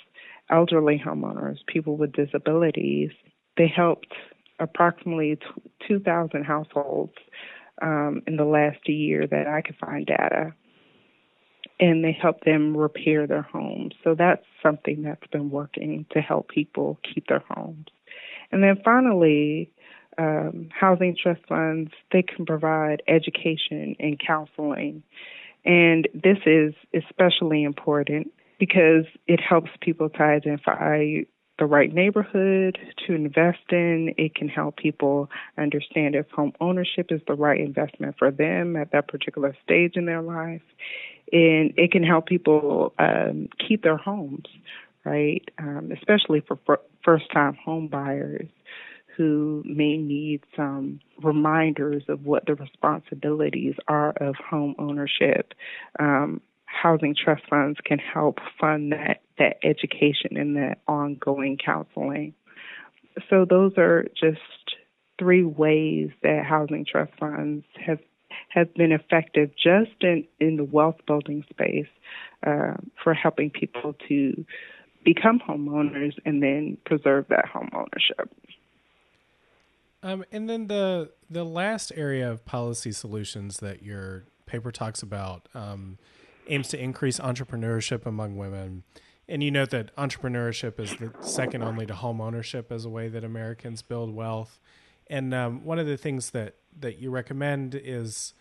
elderly 0.51 1.03
homeowners, 1.05 1.57
people 1.67 1.97
with 1.97 2.13
disabilities. 2.13 3.11
They 3.57 3.67
helped 3.75 4.13
approximately 4.59 5.39
2,000 5.87 6.45
households 6.45 7.15
um, 7.83 8.23
in 8.27 8.37
the 8.37 8.45
last 8.45 8.89
year 8.89 9.27
that 9.27 9.47
I 9.47 9.63
could 9.63 9.77
find 9.77 10.07
data. 10.07 10.55
And 11.81 12.05
they 12.05 12.13
help 12.13 12.41
them 12.45 12.77
repair 12.77 13.27
their 13.27 13.43
homes. 13.43 13.95
So 14.05 14.15
that's 14.15 14.45
something 14.63 15.03
that's 15.03 15.27
been 15.33 15.51
working 15.51 16.07
to 16.13 16.21
help 16.21 16.49
people 16.49 16.99
keep 17.03 17.27
their 17.27 17.43
homes. 17.51 17.87
And 18.53 18.63
then 18.63 18.81
finally, 18.85 19.73
um, 20.17 20.69
housing 20.73 21.17
trust 21.21 21.41
funds, 21.49 21.91
they 22.13 22.23
can 22.23 22.47
provide 22.47 23.03
education 23.09 23.97
and 23.99 24.21
counseling. 24.25 25.03
And 25.65 26.07
this 26.15 26.39
is 26.47 26.75
especially 26.95 27.65
important 27.65 28.33
because 28.59 29.07
it 29.27 29.41
helps 29.41 29.71
people 29.81 30.09
to 30.11 30.23
identify 30.23 31.23
the 31.59 31.67
right 31.67 31.93
neighborhood 31.93 32.79
to 33.07 33.15
invest 33.15 33.71
in. 33.71 34.15
It 34.17 34.35
can 34.35 34.49
help 34.49 34.77
people 34.77 35.31
understand 35.57 36.15
if 36.15 36.29
home 36.31 36.53
ownership 36.61 37.07
is 37.11 37.21
the 37.27 37.35
right 37.35 37.61
investment 37.61 38.17
for 38.19 38.31
them 38.31 38.77
at 38.77 38.93
that 38.93 39.09
particular 39.09 39.57
stage 39.63 39.97
in 39.97 40.07
their 40.07 40.23
life. 40.23 40.63
And 41.33 41.73
it 41.77 41.93
can 41.93 42.03
help 42.03 42.27
people 42.27 42.93
um, 42.99 43.49
keep 43.67 43.83
their 43.83 43.97
homes, 43.97 44.47
right? 45.05 45.43
Um, 45.59 45.91
especially 45.93 46.41
for 46.41 46.59
first 47.05 47.31
time 47.33 47.55
home 47.55 47.89
buyers 47.89 48.49
who 49.17 49.63
may 49.65 49.97
need 49.97 50.43
some 50.57 51.01
reminders 51.23 52.03
of 52.09 52.25
what 52.25 52.47
the 52.47 52.55
responsibilities 52.55 53.75
are 53.87 54.11
of 54.21 54.35
home 54.37 54.75
ownership. 54.79 55.55
Um, 55.99 56.41
housing 56.75 57.15
trust 57.15 57.43
funds 57.49 57.79
can 57.85 57.99
help 57.99 58.39
fund 58.61 58.93
that, 58.93 59.23
that 59.39 59.59
education 59.63 60.37
and 60.37 60.57
that 60.57 60.79
ongoing 60.87 61.59
counseling. 61.65 62.35
So, 63.31 63.45
those 63.49 63.73
are 63.79 64.07
just 64.21 64.41
three 65.19 65.45
ways 65.45 66.11
that 66.23 66.45
housing 66.45 66.85
trust 66.85 67.13
funds 67.19 67.65
have 67.87 68.01
have 68.49 68.73
been 68.75 68.93
effective 68.93 69.51
just 69.57 69.93
in, 70.01 70.25
in 70.41 70.57
the 70.57 70.65
wealth 70.65 70.97
building 71.07 71.45
space 71.51 71.89
uh, 72.47 72.75
for 73.03 73.15
helping 73.15 73.51
people 73.51 73.95
to 74.09 74.45
become 75.05 75.41
homeowners 75.41 76.15
and 76.25 76.43
then 76.43 76.77
preserve 76.85 77.27
that 77.29 77.47
home 77.47 77.69
ownership. 77.73 78.33
Um, 80.03 80.25
and 80.31 80.49
then 80.49 80.67
the 80.67 81.11
the 81.31 81.45
last 81.45 81.93
area 81.97 82.31
of 82.31 82.45
policy 82.45 82.93
solutions 82.93 83.59
that 83.59 83.83
your 83.83 84.25
paper 84.47 84.71
talks 84.71 85.03
about 85.03 85.49
um, 85.55 85.99
aims 86.49 86.69
to 86.69 86.81
increase 86.81 87.19
entrepreneurship 87.19 88.07
among 88.07 88.37
women. 88.37 88.85
And 89.29 89.43
you 89.43 89.51
note 89.51 89.71
that 89.71 89.95
entrepreneurship 89.97 90.79
is 90.79 90.95
the 90.97 91.13
second 91.21 91.63
only 91.63 91.87
to 91.87 91.95
home 91.95 92.21
ownership 92.21 92.71
as 92.71 92.85
a 92.85 92.91
way 92.91 93.09
that 93.09 93.25
Americans 93.25 93.81
build 93.83 94.15
wealth. 94.15 94.59
And 95.09 95.33
um, 95.33 95.65
one 95.65 95.79
of 95.79 95.87
the 95.87 95.97
things 95.97 96.31
that 96.31 96.57
that 96.81 96.99
you 96.99 97.11
recommend 97.11 97.75
is 97.75 98.35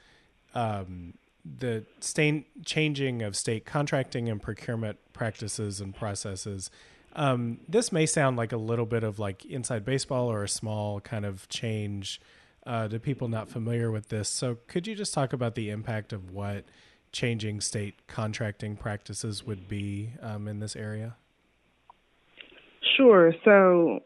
um, 0.55 1.13
the 1.45 1.85
state 1.99 2.65
changing 2.65 3.21
of 3.21 3.35
state 3.35 3.65
contracting 3.65 4.29
and 4.29 4.41
procurement 4.41 4.97
practices 5.13 5.79
and 5.79 5.95
processes. 5.95 6.71
Um, 7.15 7.59
this 7.67 7.91
may 7.91 8.05
sound 8.05 8.37
like 8.37 8.51
a 8.51 8.57
little 8.57 8.85
bit 8.85 9.03
of 9.03 9.19
like 9.19 9.45
inside 9.45 9.85
baseball 9.85 10.31
or 10.31 10.43
a 10.43 10.49
small 10.49 10.99
kind 10.99 11.25
of 11.25 11.47
change 11.47 12.19
uh, 12.65 12.87
to 12.87 12.99
people 12.99 13.27
not 13.27 13.49
familiar 13.49 13.91
with 13.91 14.09
this. 14.09 14.29
So, 14.29 14.57
could 14.67 14.87
you 14.87 14.95
just 14.95 15.13
talk 15.13 15.33
about 15.33 15.55
the 15.55 15.69
impact 15.69 16.13
of 16.13 16.31
what 16.31 16.65
changing 17.13 17.61
state 17.61 18.07
contracting 18.07 18.75
practices 18.75 19.45
would 19.45 19.69
be 19.69 20.11
um, 20.21 20.47
in 20.47 20.59
this 20.59 20.75
area? 20.75 21.15
Sure. 22.97 23.33
So, 23.45 24.01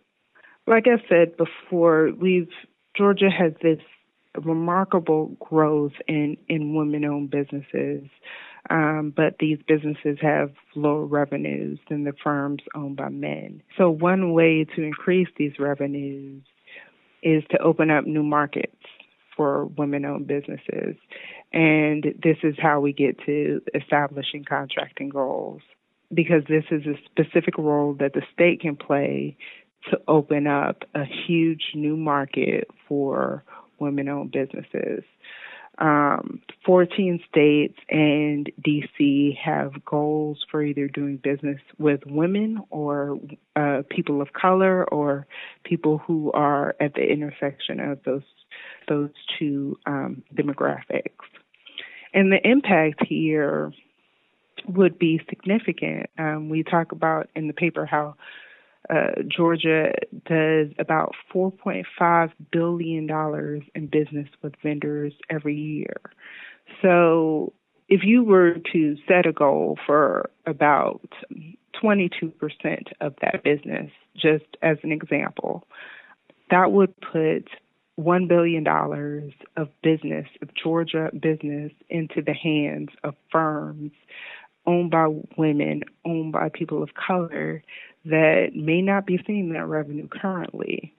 like 0.68 0.86
I 0.86 1.02
said 1.10 1.36
before, 1.38 2.12
we've 2.20 2.50
Georgia 2.96 3.30
has 3.30 3.54
this 3.62 3.80
remarkable 4.44 5.36
growth 5.40 5.94
in, 6.08 6.38
in 6.48 6.76
women 6.76 7.06
owned 7.06 7.32
businesses. 7.32 8.04
Um, 8.70 9.14
but 9.16 9.38
these 9.40 9.60
businesses 9.66 10.18
have 10.22 10.52
lower 10.76 11.06
revenues 11.06 11.80
than 11.90 12.04
the 12.04 12.12
firms 12.22 12.62
owned 12.76 12.98
by 12.98 13.08
men. 13.10 13.62
So, 13.78 13.90
one 13.90 14.34
way 14.34 14.66
to 14.76 14.84
increase 14.84 15.30
these 15.38 15.54
revenues 15.58 16.44
is 17.24 17.44
to 17.52 17.58
open 17.60 17.90
up 17.90 18.06
new 18.06 18.24
markets 18.24 18.76
for 19.38 19.66
women 19.66 20.04
owned 20.04 20.28
businesses. 20.28 20.96
And 21.54 22.04
this 22.22 22.38
is 22.44 22.56
how 22.62 22.80
we 22.80 22.94
get 22.94 23.18
to 23.26 23.62
establishing 23.74 24.44
contracting 24.44 25.10
goals 25.10 25.62
because 26.14 26.44
this 26.48 26.66
is 26.72 26.84
a 26.86 26.96
specific 27.06 27.58
role 27.58 27.94
that 28.00 28.14
the 28.14 28.22
state 28.34 28.62
can 28.62 28.76
play 28.76 29.38
to 29.90 30.00
open 30.08 30.48
up 30.48 30.84
a 30.96 31.04
huge 31.06 31.72
new 31.74 31.96
market 31.96 32.68
for 32.88 33.44
women 33.80 34.10
owned 34.10 34.32
businesses. 34.32 35.04
Um, 35.80 36.42
14 36.66 37.20
states 37.30 37.78
and 37.90 38.52
DC 38.66 39.38
have 39.38 39.86
goals 39.86 40.44
for 40.50 40.64
either 40.64 40.88
doing 40.88 41.18
business 41.18 41.62
with 41.78 42.02
women 42.08 42.64
or 42.72 43.20
uh, 43.56 43.84
people 43.88 44.20
of 44.20 44.34
color 44.34 44.86
or 44.86 45.28
people 45.64 46.00
who 46.00 46.32
are 46.32 46.76
at 46.80 46.96
the 46.96 47.04
intersection 47.04 47.80
of 47.80 48.00
those 48.06 48.24
those 48.88 49.10
two 49.38 49.78
um, 49.86 50.24
demographics. 50.34 51.12
And 52.14 52.32
the 52.32 52.40
impact 52.44 53.06
here 53.08 53.72
would 54.68 54.98
be 54.98 55.22
significant. 55.30 56.10
Um, 56.18 56.50
we 56.50 56.64
talk 56.64 56.92
about 56.92 57.30
in 57.36 57.48
the 57.48 57.54
paper 57.54 57.86
how 57.86 58.16
uh, 58.90 59.22
Georgia 59.28 59.94
does 60.26 60.70
about 60.80 61.14
$4.5 61.34 62.32
billion 62.52 63.62
in 63.76 63.88
business 63.88 64.30
with 64.42 64.54
vendors 64.64 65.14
every 65.30 65.56
year. 65.56 66.00
So 66.82 67.54
if 67.90 68.02
you 68.04 68.24
were 68.24 68.56
to 68.74 68.98
set 69.08 69.26
a 69.26 69.34
goal 69.34 69.78
for 69.86 70.30
about 70.46 71.10
22% 71.82 72.34
of 73.02 73.16
that 73.22 73.44
business, 73.44 73.92
just 74.16 74.46
as 74.62 74.78
an 74.84 74.92
example, 74.92 75.68
that 76.50 76.72
would 76.72 76.94
put 77.02 77.50
$1 78.00 78.28
billion 78.28 78.68
of 79.58 79.70
business, 79.82 80.28
of 80.42 80.50
Georgia 80.54 81.10
business, 81.20 81.72
into 81.90 82.22
the 82.22 82.34
hands 82.34 82.90
of 83.04 83.16
firms 83.32 83.92
owned 84.68 84.92
by 84.92 85.08
women, 85.38 85.84
owned 86.06 86.34
by 86.34 86.50
people 86.50 86.84
of 86.84 86.90
color 86.94 87.64
that 88.06 88.50
may 88.54 88.82
not 88.82 89.06
be 89.08 89.20
seeing 89.26 89.54
that 89.54 89.66
revenue 89.66 90.08
currently. 90.08 90.94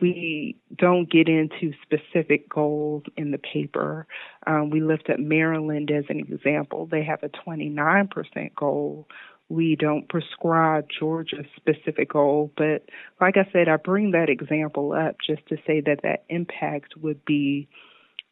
We 0.00 0.56
don't 0.76 1.10
get 1.10 1.28
into 1.28 1.72
specific 1.82 2.48
goals 2.48 3.04
in 3.16 3.30
the 3.30 3.38
paper. 3.38 4.06
Um, 4.46 4.70
we 4.70 4.80
lift 4.80 5.08
up 5.08 5.18
Maryland 5.18 5.90
as 5.90 6.04
an 6.08 6.20
example. 6.20 6.86
They 6.86 7.02
have 7.04 7.22
a 7.22 7.28
29% 7.28 8.54
goal. 8.54 9.08
We 9.48 9.76
don't 9.76 10.08
prescribe 10.08 10.86
Georgia's 10.98 11.46
specific 11.56 12.10
goal, 12.12 12.52
but 12.56 12.84
like 13.20 13.36
I 13.36 13.48
said, 13.52 13.68
I 13.68 13.76
bring 13.76 14.10
that 14.10 14.28
example 14.28 14.92
up 14.92 15.16
just 15.26 15.46
to 15.48 15.56
say 15.66 15.80
that 15.80 16.00
that 16.02 16.24
impact 16.28 16.94
would 16.96 17.24
be 17.24 17.68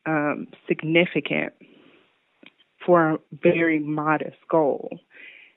um, 0.04 0.48
significant 0.68 1.52
for 2.84 3.12
a 3.12 3.18
very 3.32 3.78
modest 3.78 4.36
goal. 4.50 4.98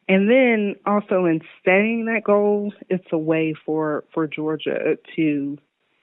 And 0.07 0.29
then 0.29 0.75
also 0.85 1.25
in 1.25 1.41
setting 1.63 2.05
that 2.05 2.23
goal, 2.23 2.73
it's 2.89 3.05
a 3.11 3.17
way 3.17 3.53
for, 3.65 4.05
for 4.13 4.27
Georgia 4.27 4.97
to 5.15 5.57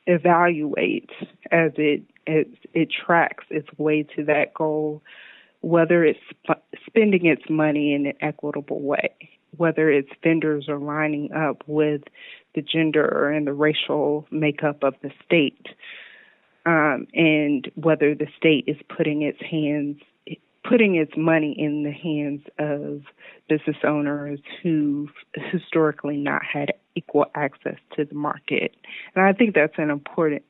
evaluate 0.06 1.10
as 1.50 1.72
it, 1.76 2.02
it 2.26 2.48
it 2.72 2.88
tracks 3.04 3.44
its 3.50 3.68
way 3.76 4.04
to 4.14 4.24
that 4.24 4.54
goal, 4.54 5.02
whether 5.60 6.04
it's 6.04 6.20
sp- 6.30 6.62
spending 6.86 7.26
its 7.26 7.42
money 7.50 7.92
in 7.92 8.06
an 8.06 8.14
equitable 8.20 8.80
way, 8.80 9.10
whether 9.56 9.90
its 9.90 10.10
vendors 10.22 10.68
are 10.68 10.78
lining 10.78 11.32
up 11.32 11.62
with 11.66 12.02
the 12.54 12.62
gender 12.62 13.30
and 13.30 13.46
the 13.46 13.52
racial 13.52 14.26
makeup 14.30 14.82
of 14.82 14.94
the 15.02 15.10
state, 15.24 15.66
um, 16.64 17.06
and 17.14 17.70
whether 17.74 18.14
the 18.14 18.26
state 18.36 18.64
is 18.66 18.76
putting 18.88 19.22
its 19.22 19.40
hands 19.40 19.96
putting 20.68 20.96
its 20.96 21.12
money 21.16 21.54
in 21.56 21.84
the 21.84 21.92
hands 21.92 22.42
of 22.58 23.02
business 23.48 23.76
owners 23.84 24.40
who've 24.62 25.10
historically 25.34 26.16
not 26.16 26.42
had 26.44 26.72
equal 26.94 27.26
access 27.34 27.76
to 27.94 28.04
the 28.04 28.14
market. 28.14 28.74
And 29.14 29.24
I 29.24 29.32
think 29.32 29.54
that's 29.54 29.78
an 29.78 29.90
important 29.90 30.42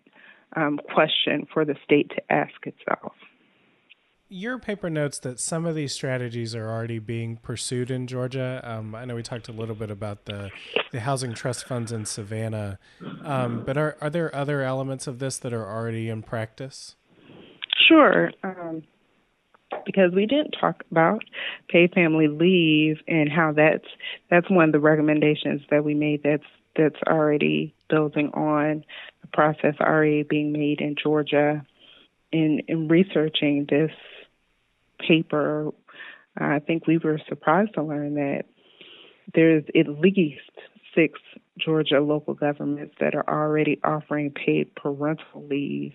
um, 0.54 0.80
question 0.92 1.46
for 1.52 1.64
the 1.64 1.76
state 1.84 2.10
to 2.10 2.32
ask 2.32 2.66
itself. 2.66 3.12
Your 4.28 4.58
paper 4.58 4.90
notes 4.90 5.20
that 5.20 5.38
some 5.38 5.66
of 5.66 5.76
these 5.76 5.92
strategies 5.92 6.52
are 6.54 6.68
already 6.68 6.98
being 6.98 7.36
pursued 7.36 7.92
in 7.92 8.08
Georgia. 8.08 8.60
Um, 8.64 8.92
I 8.92 9.04
know 9.04 9.14
we 9.14 9.22
talked 9.22 9.48
a 9.48 9.52
little 9.52 9.76
bit 9.76 9.90
about 9.90 10.24
the 10.24 10.50
the 10.90 10.98
housing 10.98 11.32
trust 11.32 11.64
funds 11.64 11.92
in 11.92 12.06
Savannah, 12.06 12.80
um, 13.22 13.62
but 13.64 13.78
are 13.78 13.96
are 14.00 14.10
there 14.10 14.34
other 14.34 14.62
elements 14.62 15.06
of 15.06 15.20
this 15.20 15.38
that 15.38 15.52
are 15.52 15.64
already 15.64 16.08
in 16.08 16.22
practice? 16.22 16.96
Sure. 17.86 18.32
Um, 18.42 18.82
because 19.84 20.12
we 20.12 20.26
didn't 20.26 20.56
talk 20.60 20.82
about 20.90 21.22
paid 21.68 21.92
family 21.92 22.28
leave 22.28 22.96
and 23.06 23.30
how 23.30 23.52
that's 23.52 23.86
that's 24.28 24.50
one 24.50 24.70
of 24.70 24.72
the 24.72 24.80
recommendations 24.80 25.62
that 25.70 25.84
we 25.84 25.94
made 25.94 26.22
that's 26.24 26.42
that's 26.76 27.00
already 27.06 27.74
building 27.88 28.30
on 28.34 28.84
the 29.22 29.28
process 29.28 29.74
already 29.80 30.24
being 30.24 30.52
made 30.52 30.80
in 30.80 30.96
Georgia 31.00 31.64
in 32.32 32.60
in 32.68 32.88
researching 32.88 33.66
this 33.70 33.92
paper 34.98 35.72
I 36.38 36.58
think 36.58 36.86
we 36.86 36.98
were 36.98 37.18
surprised 37.28 37.74
to 37.74 37.82
learn 37.82 38.14
that 38.14 38.44
there's 39.34 39.64
at 39.74 39.88
least 39.88 40.40
six 40.94 41.18
Georgia 41.58 42.00
local 42.00 42.34
governments 42.34 42.94
that 43.00 43.14
are 43.14 43.28
already 43.28 43.80
offering 43.82 44.30
paid 44.30 44.74
parental 44.74 45.46
leave 45.48 45.92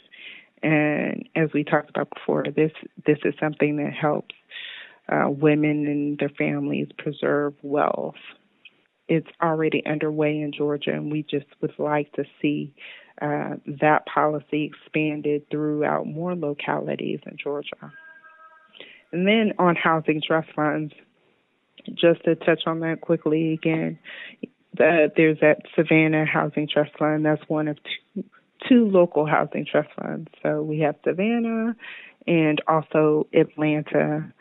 and 0.64 1.28
as 1.36 1.50
we 1.54 1.64
talked 1.64 1.90
about 1.90 2.10
before, 2.14 2.46
this 2.56 2.72
this 3.06 3.18
is 3.26 3.34
something 3.40 3.78
that 3.78 3.94
helps 3.94 4.36
uh, 5.10 5.30
women 5.30 5.88
and 5.88 6.20
their 6.20 6.30
families 6.30 6.88
preserve 6.98 7.54
wealth. 7.64 8.16
It's 9.08 9.28
already 9.42 9.84
underway 9.86 10.40
in 10.40 10.54
Georgia, 10.56 10.92
and 10.92 11.12
we 11.12 11.24
just 11.24 11.48
would 11.62 11.74
like 11.80 12.12
to 12.14 12.24
see 12.42 12.74
uh, 13.22 13.56
that 13.82 14.06
policy 14.06 14.72
expanded 14.72 15.50
throughout 15.50 16.06
more 16.06 16.36
localities 16.36 17.20
in 17.26 17.38
Georgia. 17.42 17.92
And 19.12 19.28
then 19.28 19.54
on 19.60 19.76
housing 19.76 20.22
trust 20.26 20.50
funds, 20.56 20.94
just 21.94 22.24
to 22.26 22.36
touch 22.36 22.64
on 22.66 22.80
that 22.82 23.02
quickly 23.02 23.54
again, 23.54 24.00
the, 24.78 25.12
there's 25.16 25.40
that 25.42 25.64
Savannah 25.76 26.26
Housing 26.26 26.68
Trust 26.68 26.92
Fund. 26.98 27.26
That's 27.26 27.42
one 27.48 27.68
of 27.68 27.78
two, 27.84 28.24
two 28.70 28.86
local 28.86 29.26
housing 29.26 29.66
trust 29.70 29.90
funds. 30.00 30.30
So 30.42 30.62
we 30.62 30.80
have 30.80 30.96
Savannah 31.04 31.76
and 32.28 32.62
also 32.68 33.28
Atlanta 33.34 34.32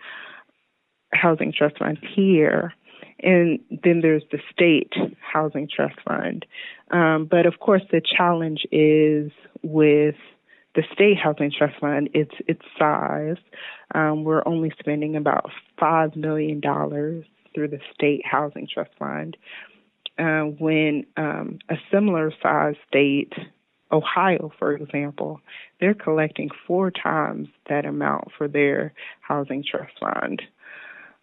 Housing 1.13 1.53
Trust 1.57 1.79
Fund 1.79 1.99
here. 2.15 2.75
And 3.23 3.59
then 3.85 4.01
there's 4.01 4.23
the 4.31 4.39
state 4.51 4.93
housing 5.21 5.69
trust 5.75 5.97
fund. 6.07 6.47
Um, 6.91 7.27
but 7.31 7.45
of 7.45 7.61
course, 7.61 7.83
the 7.91 8.01
challenge 8.01 8.67
is 8.73 9.31
with 9.63 10.15
the 10.75 10.83
state 10.93 11.19
housing 11.19 11.51
trust 11.57 11.79
fund, 11.81 12.11
its 12.15 12.35
its 12.47 12.63
size. 12.79 13.37
Um, 13.95 14.25
we're 14.25 14.47
only 14.47 14.73
spending 14.79 15.17
about 15.17 15.51
five 15.79 16.15
million 16.17 16.61
dollars 16.61 17.25
through 17.55 17.69
the 17.69 17.81
state 17.93 18.25
housing 18.25 18.69
trust 18.73 18.91
fund, 18.99 19.37
uh, 20.19 20.43
when 20.43 21.05
um, 21.17 21.59
a 21.69 21.77
similar 21.91 22.33
size 22.43 22.77
state, 22.89 23.33
Ohio, 23.91 24.53
for 24.59 24.73
example, 24.73 25.41
they're 25.81 25.95
collecting 25.95 26.51
four 26.67 26.91
times 26.91 27.49
that 27.69 27.85
amount 27.85 28.29
for 28.37 28.47
their 28.47 28.93
housing 29.21 29.65
trust 29.69 29.93
fund. 29.99 30.43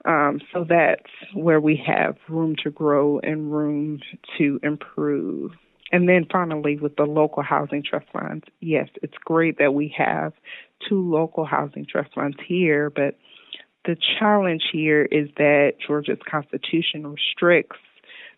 Um, 0.06 0.40
so 0.54 0.66
that's 0.68 1.12
where 1.34 1.60
we 1.60 1.82
have 1.86 2.18
room 2.30 2.56
to 2.64 2.70
grow 2.70 3.20
and 3.20 3.52
room 3.52 4.00
to 4.38 4.60
improve. 4.64 5.52
And 5.92 6.08
then 6.08 6.26
finally, 6.32 6.78
with 6.78 6.96
the 6.98 7.06
local 7.06 7.44
housing 7.44 7.84
trust 7.84 8.08
funds, 8.12 8.46
yes, 8.60 8.90
it's 9.02 9.18
great 9.24 9.58
that 9.60 9.74
we 9.74 9.94
have 9.98 10.34
two 10.88 11.10
local 11.10 11.46
housing 11.46 11.86
trust 11.86 12.14
funds 12.14 12.38
here, 12.46 12.90
but 12.90 13.18
the 13.86 13.96
challenge 14.20 14.64
here 14.72 15.04
is 15.04 15.30
that 15.38 15.74
Georgia's 15.86 16.20
constitution 16.30 17.08
restricts 17.08 17.78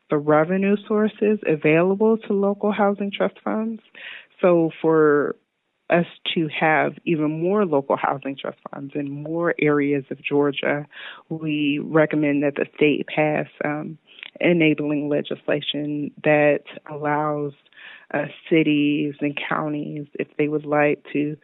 the 0.10 0.18
revenue 0.18 0.76
sources 0.88 1.40
available 1.46 2.18
to 2.18 2.34
local 2.34 2.72
housing 2.72 3.12
trust 3.12 3.36
funds. 3.44 3.82
So 4.42 4.72
for 4.82 5.36
us 5.90 6.06
to 6.36 6.48
have 6.48 6.94
even 7.06 7.42
more 7.42 7.66
local 7.66 7.98
housing 7.98 8.38
trust 8.40 8.60
funds 8.72 8.94
in 8.96 9.10
more 9.10 9.56
areas 9.60 10.06
of 10.12 10.24
Georgia, 10.24 10.86
we 11.30 11.80
recommend 11.84 12.44
that 12.44 12.56
the 12.56 12.66
state 12.76 13.08
pass 13.08 13.48
um, 13.66 13.98
enabling 14.40 15.10
legislation 15.10 16.12
that 16.24 16.64
allows 16.90 17.54
uh, 18.14 18.26
cities 18.50 19.16
and 19.22 19.38
counties, 19.50 20.08
if 20.14 20.28
they 20.38 20.48
would 20.48 20.66
like 20.66 21.04
to, 21.14 21.38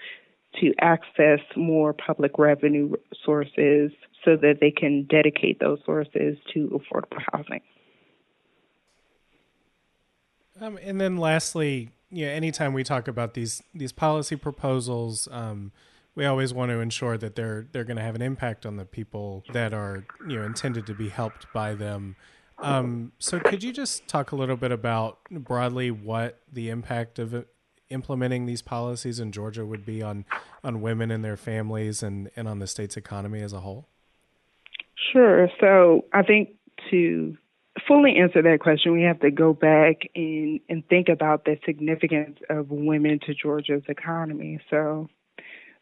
to 0.62 0.74
access 0.82 1.40
more 1.56 1.94
public 1.94 2.38
revenue 2.38 2.94
sources 3.24 3.92
so 4.24 4.36
that 4.36 4.58
they 4.60 4.72
can 4.72 5.04
dedicate 5.04 5.60
those 5.60 5.80
sources 5.86 6.38
to 6.54 6.68
affordable 6.70 7.22
housing. 7.32 7.62
Um, 10.60 10.80
and 10.82 11.00
then 11.00 11.18
lastly, 11.18 11.92
yeah, 12.10 12.28
anytime 12.28 12.74
we 12.74 12.84
talk 12.84 13.08
about 13.08 13.34
these 13.34 13.62
these 13.74 13.92
policy 13.92 14.36
proposals, 14.38 15.28
um, 15.32 15.72
we 16.16 16.26
always 16.26 16.54
want 16.54 16.72
to 16.72 16.80
ensure 16.80 17.18
that 17.18 17.36
they're 17.36 17.68
they're 17.72 17.84
going 17.84 17.98
to 17.98 18.04
have 18.04 18.16
an 18.16 18.22
impact 18.22 18.66
on 18.66 18.78
the 18.78 18.86
people 18.86 19.44
that 19.52 19.74
are 19.74 20.06
you 20.28 20.38
know 20.38 20.46
intended 20.46 20.86
to 20.88 20.94
be 20.94 21.10
helped 21.10 21.52
by 21.54 21.74
them. 21.74 22.16
Um, 22.58 23.12
so, 23.20 23.40
could 23.40 23.64
you 23.64 23.74
just 23.74 24.08
talk 24.08 24.32
a 24.32 24.36
little 24.36 24.56
bit 24.56 24.72
about 24.72 25.20
broadly 25.30 25.92
what 25.92 26.40
the 26.52 26.70
impact 26.70 27.20
of 27.20 27.46
implementing 27.90 28.46
these 28.46 28.62
policies 28.62 29.20
in 29.20 29.32
Georgia 29.32 29.66
would 29.66 29.86
be 29.86 30.02
on 30.02 30.26
on 30.64 30.82
women 30.82 31.12
and 31.12 31.24
their 31.24 31.38
families 31.38 32.02
and 32.02 32.30
and 32.36 32.48
on 32.48 32.60
the 32.60 32.68
state's 32.68 32.98
economy 32.98 33.42
as 33.42 33.54
a 33.54 33.60
whole? 33.60 33.88
Sure. 35.12 35.50
So, 35.60 36.06
I 36.14 36.24
think 36.24 36.56
to 36.92 37.38
fully 37.88 38.18
answer 38.18 38.42
that 38.42 38.60
question, 38.60 38.94
we 38.94 39.04
have 39.04 39.20
to 39.20 39.32
go 39.32 39.54
back 39.54 40.02
and, 40.16 40.60
and 40.70 40.88
think 40.88 41.10
about 41.10 41.46
the 41.46 41.58
significance 41.66 42.40
of 42.50 42.70
women 42.70 43.20
to 43.26 43.34
Georgia's 43.34 43.84
economy. 43.88 44.60
So 44.70 45.10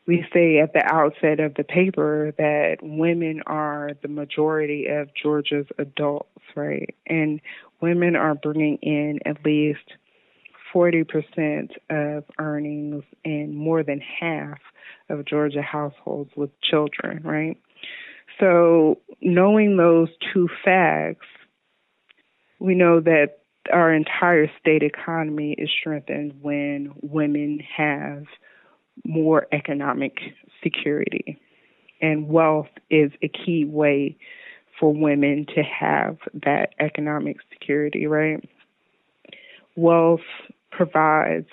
we 0.05 0.25
say 0.33 0.59
at 0.59 0.73
the 0.73 0.83
outset 0.85 1.39
of 1.39 1.53
the 1.55 1.63
paper 1.63 2.33
that 2.37 2.77
women 2.81 3.41
are 3.45 3.91
the 4.01 4.07
majority 4.07 4.87
of 4.87 5.09
Georgia's 5.15 5.67
adults, 5.77 6.29
right? 6.55 6.93
And 7.07 7.39
women 7.81 8.15
are 8.15 8.35
bringing 8.35 8.77
in 8.81 9.19
at 9.25 9.45
least 9.45 9.93
40% 10.73 11.69
of 11.89 12.23
earnings 12.39 13.03
and 13.23 13.55
more 13.55 13.83
than 13.83 14.01
half 14.01 14.59
of 15.09 15.25
Georgia 15.25 15.61
households 15.61 16.31
with 16.35 16.49
children, 16.61 17.21
right? 17.23 17.57
So 18.39 18.99
knowing 19.21 19.77
those 19.77 20.09
two 20.33 20.49
facts, 20.65 21.27
we 22.59 22.75
know 22.75 22.99
that 22.99 23.39
our 23.71 23.93
entire 23.93 24.49
state 24.59 24.83
economy 24.83 25.53
is 25.57 25.69
strengthened 25.79 26.39
when 26.41 26.93
women 27.01 27.59
have 27.77 28.25
more 29.05 29.47
economic 29.51 30.17
security. 30.61 31.39
And 32.01 32.27
wealth 32.27 32.69
is 32.89 33.11
a 33.21 33.27
key 33.27 33.65
way 33.65 34.17
for 34.79 34.93
women 34.93 35.45
to 35.55 35.63
have 35.63 36.17
that 36.33 36.73
economic 36.79 37.37
security, 37.51 38.07
right? 38.07 38.43
Wealth 39.75 40.21
provides 40.71 41.47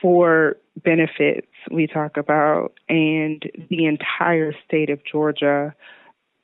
for 0.00 0.56
benefits 0.84 1.48
we 1.70 1.86
talk 1.86 2.16
about, 2.16 2.74
and 2.88 3.42
the 3.70 3.86
entire 3.86 4.52
state 4.66 4.90
of 4.90 5.00
Georgia 5.10 5.74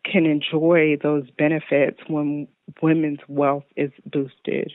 can 0.05 0.27
enjoy 0.27 0.97
those 1.03 1.31
benefits 1.39 2.01
when 2.09 2.49
women's 2.83 3.21
wealth 3.29 3.65
is 3.77 3.93
boosted, 4.07 4.73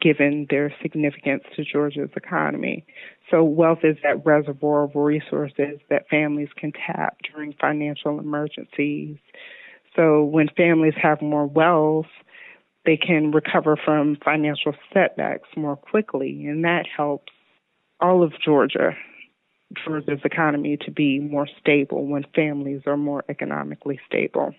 given 0.00 0.46
their 0.48 0.74
significance 0.80 1.42
to 1.54 1.64
Georgia's 1.64 2.10
economy. 2.16 2.86
So, 3.30 3.42
wealth 3.42 3.80
is 3.82 3.96
that 4.02 4.24
reservoir 4.24 4.84
of 4.84 4.94
resources 4.94 5.80
that 5.88 6.08
families 6.08 6.50
can 6.56 6.72
tap 6.72 7.18
during 7.32 7.54
financial 7.60 8.18
emergencies. 8.18 9.16
So, 9.96 10.24
when 10.24 10.48
families 10.56 10.94
have 11.00 11.22
more 11.22 11.46
wealth, 11.46 12.06
they 12.84 12.96
can 12.96 13.30
recover 13.30 13.76
from 13.82 14.18
financial 14.22 14.74
setbacks 14.92 15.48
more 15.56 15.76
quickly, 15.76 16.46
and 16.46 16.64
that 16.64 16.84
helps 16.94 17.32
all 18.00 18.22
of 18.22 18.32
Georgia, 18.44 18.90
Georgia's 19.84 20.20
economy, 20.24 20.76
to 20.84 20.90
be 20.90 21.18
more 21.18 21.48
stable 21.60 22.06
when 22.06 22.24
families 22.34 22.82
are 22.86 22.96
more 22.96 23.24
economically 23.28 23.98
stable. 24.06 24.54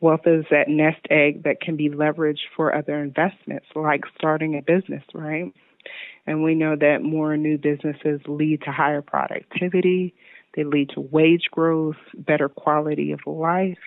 Wealth 0.00 0.26
is 0.26 0.44
that 0.50 0.68
nest 0.68 1.00
egg 1.10 1.44
that 1.44 1.60
can 1.60 1.76
be 1.76 1.88
leveraged 1.88 2.48
for 2.56 2.74
other 2.74 3.02
investments, 3.02 3.66
like 3.74 4.02
starting 4.16 4.56
a 4.56 4.62
business, 4.62 5.04
right? 5.14 5.52
And 6.26 6.42
we 6.42 6.54
know 6.54 6.76
that 6.76 7.02
more 7.02 7.36
new 7.36 7.58
businesses 7.58 8.20
lead 8.26 8.62
to 8.62 8.72
higher 8.72 9.02
productivity, 9.02 10.14
they 10.54 10.64
lead 10.64 10.90
to 10.90 11.00
wage 11.00 11.44
growth, 11.50 11.96
better 12.16 12.48
quality 12.48 13.12
of 13.12 13.20
life. 13.26 13.78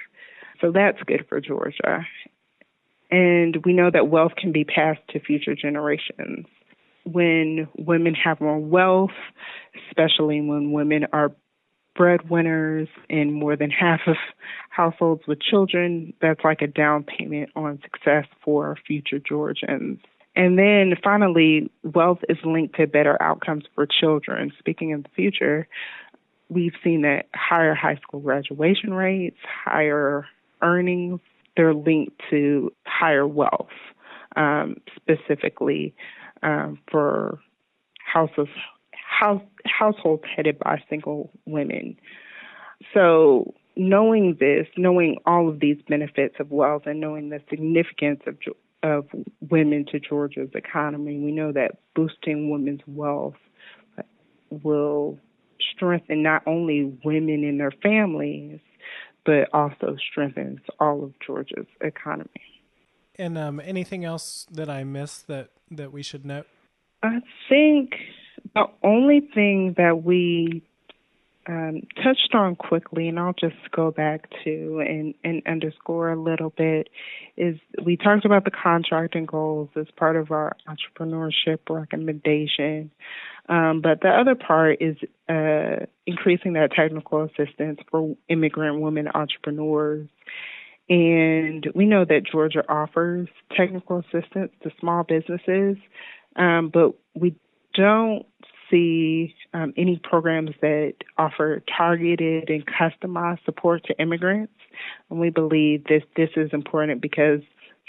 So 0.62 0.72
that's 0.72 1.02
good 1.06 1.26
for 1.28 1.41
Georgia. 1.41 2.06
And 3.12 3.58
we 3.65 3.74
know 3.74 3.91
that 3.91 4.08
wealth 4.08 4.34
can 4.38 4.52
be 4.52 4.63
passed 4.63 5.02
to 5.10 5.19
future 5.19 5.56
generations. 5.56 6.46
When 7.06 7.67
women 7.78 8.15
have 8.15 8.39
more 8.39 8.60
wealth, 8.60 9.12
especially 9.89 10.39
when 10.41 10.72
women 10.72 11.06
are 11.12 11.34
breadwinners 11.96 12.88
in 13.10 13.32
more 13.32 13.56
than 13.56 13.69
half 13.69 14.00
of 14.08 14.15
households 14.69 15.22
with 15.28 15.41
children, 15.41 16.13
that's 16.22 16.43
like 16.43 16.62
a 16.62 16.67
down 16.67 17.04
payment 17.04 17.50
on 17.56 17.80
success 17.84 18.26
for 18.43 18.78
future 18.88 19.19
Georgians. 19.19 20.00
And 20.36 20.58
then 20.58 20.96
finally, 21.04 21.72
wealth 21.84 22.19
is 22.28 22.38
linked 22.43 22.76
to 22.78 22.88
better 22.88 23.22
outcomes 23.22 23.65
for 23.76 23.86
children. 23.86 24.52
Speaking 24.58 24.93
of 24.93 25.04
the 25.04 25.10
future, 25.15 25.67
we've 26.50 26.74
seen 26.84 27.04
that 27.04 27.28
higher 27.36 27.76
high 27.76 27.98
school 27.98 28.19
graduation 28.19 28.93
rates, 28.93 29.38
higher 29.65 30.26
earnings, 30.62 31.19
they're 31.56 31.74
linked 31.74 32.19
to 32.32 32.72
higher 32.86 33.28
wealth, 33.28 33.69
um, 34.36 34.78
specifically 34.96 35.93
um, 36.41 36.80
for 36.89 37.39
houses 38.04 38.48
house, 38.93 39.41
households 39.65 40.24
headed 40.36 40.58
by 40.60 40.82
single 40.89 41.30
women. 41.46 41.98
So, 42.93 43.54
knowing 43.76 44.38
this, 44.39 44.67
knowing 44.78 45.17
all 45.26 45.48
of 45.50 45.60
these 45.60 45.78
benefits 45.88 46.36
of 46.39 46.52
wealth, 46.52 46.84
and 46.86 47.00
knowing 47.00 47.30
the 47.30 47.39
significance 47.50 48.22
of 48.28 48.39
of 48.84 49.06
women 49.50 49.86
to 49.91 50.00
Georgia's 50.00 50.50
economy, 50.54 51.17
we 51.19 51.32
know 51.32 51.52
that 51.52 51.78
boosting 51.96 52.50
women's 52.50 52.82
wealth 52.86 53.36
will 54.50 55.17
strengthen 55.76 56.22
not 56.22 56.43
only 56.46 56.98
women 57.04 57.43
and 57.43 57.60
their 57.60 57.72
families, 57.72 58.60
but 59.26 59.48
also 59.54 59.96
strengthens 60.12 60.60
all 60.80 61.04
of 61.04 61.13
Georgia's 61.26 61.65
economy. 61.82 62.30
And 63.17 63.38
um, 63.38 63.62
anything 63.63 64.06
else 64.06 64.46
that 64.52 64.69
I 64.69 64.84
missed 64.84 65.28
that 65.28 65.50
that 65.72 65.91
we 65.91 66.04
should 66.04 66.26
note? 66.26 66.48
I 67.04 67.19
think 67.50 67.91
the 68.56 68.65
only 68.84 69.22
thing 69.34 69.76
that 69.78 70.04
we 70.04 70.63
um, 71.47 71.82
touched 72.01 72.34
on 72.34 72.56
quickly, 72.56 73.08
and 73.08 73.19
I'll 73.19 73.34
just 73.34 73.56
go 73.75 73.91
back 73.91 74.29
to 74.43 74.84
and, 74.88 75.13
and 75.23 75.41
underscore 75.45 76.12
a 76.12 76.21
little 76.21 76.51
bit, 76.51 76.89
is 77.36 77.58
we 77.84 77.97
talked 77.97 78.25
about 78.25 78.45
the 78.45 78.51
contracting 78.51 79.25
goals 79.25 79.69
as 79.75 79.88
part 79.97 80.15
of 80.15 80.32
our 80.32 80.56
entrepreneurship 80.67 81.60
recommendation. 81.69 82.91
Um, 83.49 83.82
but 83.82 84.01
the 84.01 84.10
other 84.10 84.36
part 84.36 84.77
is 84.82 84.95
uh, 85.27 85.86
increasing 86.06 86.53
that 86.53 86.71
technical 86.71 87.23
assistance 87.23 87.79
for 87.91 88.15
immigrant 88.29 88.79
women 88.79 89.10
entrepreneurs. 89.13 90.08
And 90.89 91.67
we 91.75 91.86
know 91.86 92.06
that 92.06 92.23
Georgia 92.29 92.63
offers 92.69 93.27
technical 93.56 93.99
assistance 93.99 94.51
to 94.63 94.71
small 94.79 95.03
businesses, 95.03 95.77
um, 96.36 96.71
but 96.73 96.93
we 97.15 97.36
don't 97.73 98.25
see 98.69 99.36
um, 99.54 99.73
any 99.78 99.99
programs 100.04 100.52
that 100.62 100.93
offer 101.17 101.63
targeted 101.78 102.49
and 102.49 102.65
customized 102.65 103.43
support 103.45 103.84
to 103.86 103.99
immigrants. 103.99 104.54
And 105.10 105.19
we 105.19 105.30
believe 105.30 105.86
this 105.86 106.04
this 106.15 106.30
is 106.36 106.49
important 106.54 107.02
because 107.02 107.41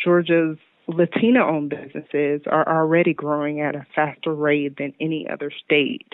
Georgia's 0.02 0.58
Latina 0.86 1.44
owned 1.44 1.70
businesses 1.70 2.42
are 2.46 2.68
already 2.68 3.14
growing 3.14 3.60
at 3.60 3.74
a 3.74 3.86
faster 3.94 4.34
rate 4.34 4.76
than 4.76 4.92
any 5.00 5.26
other 5.30 5.50
state. 5.64 6.12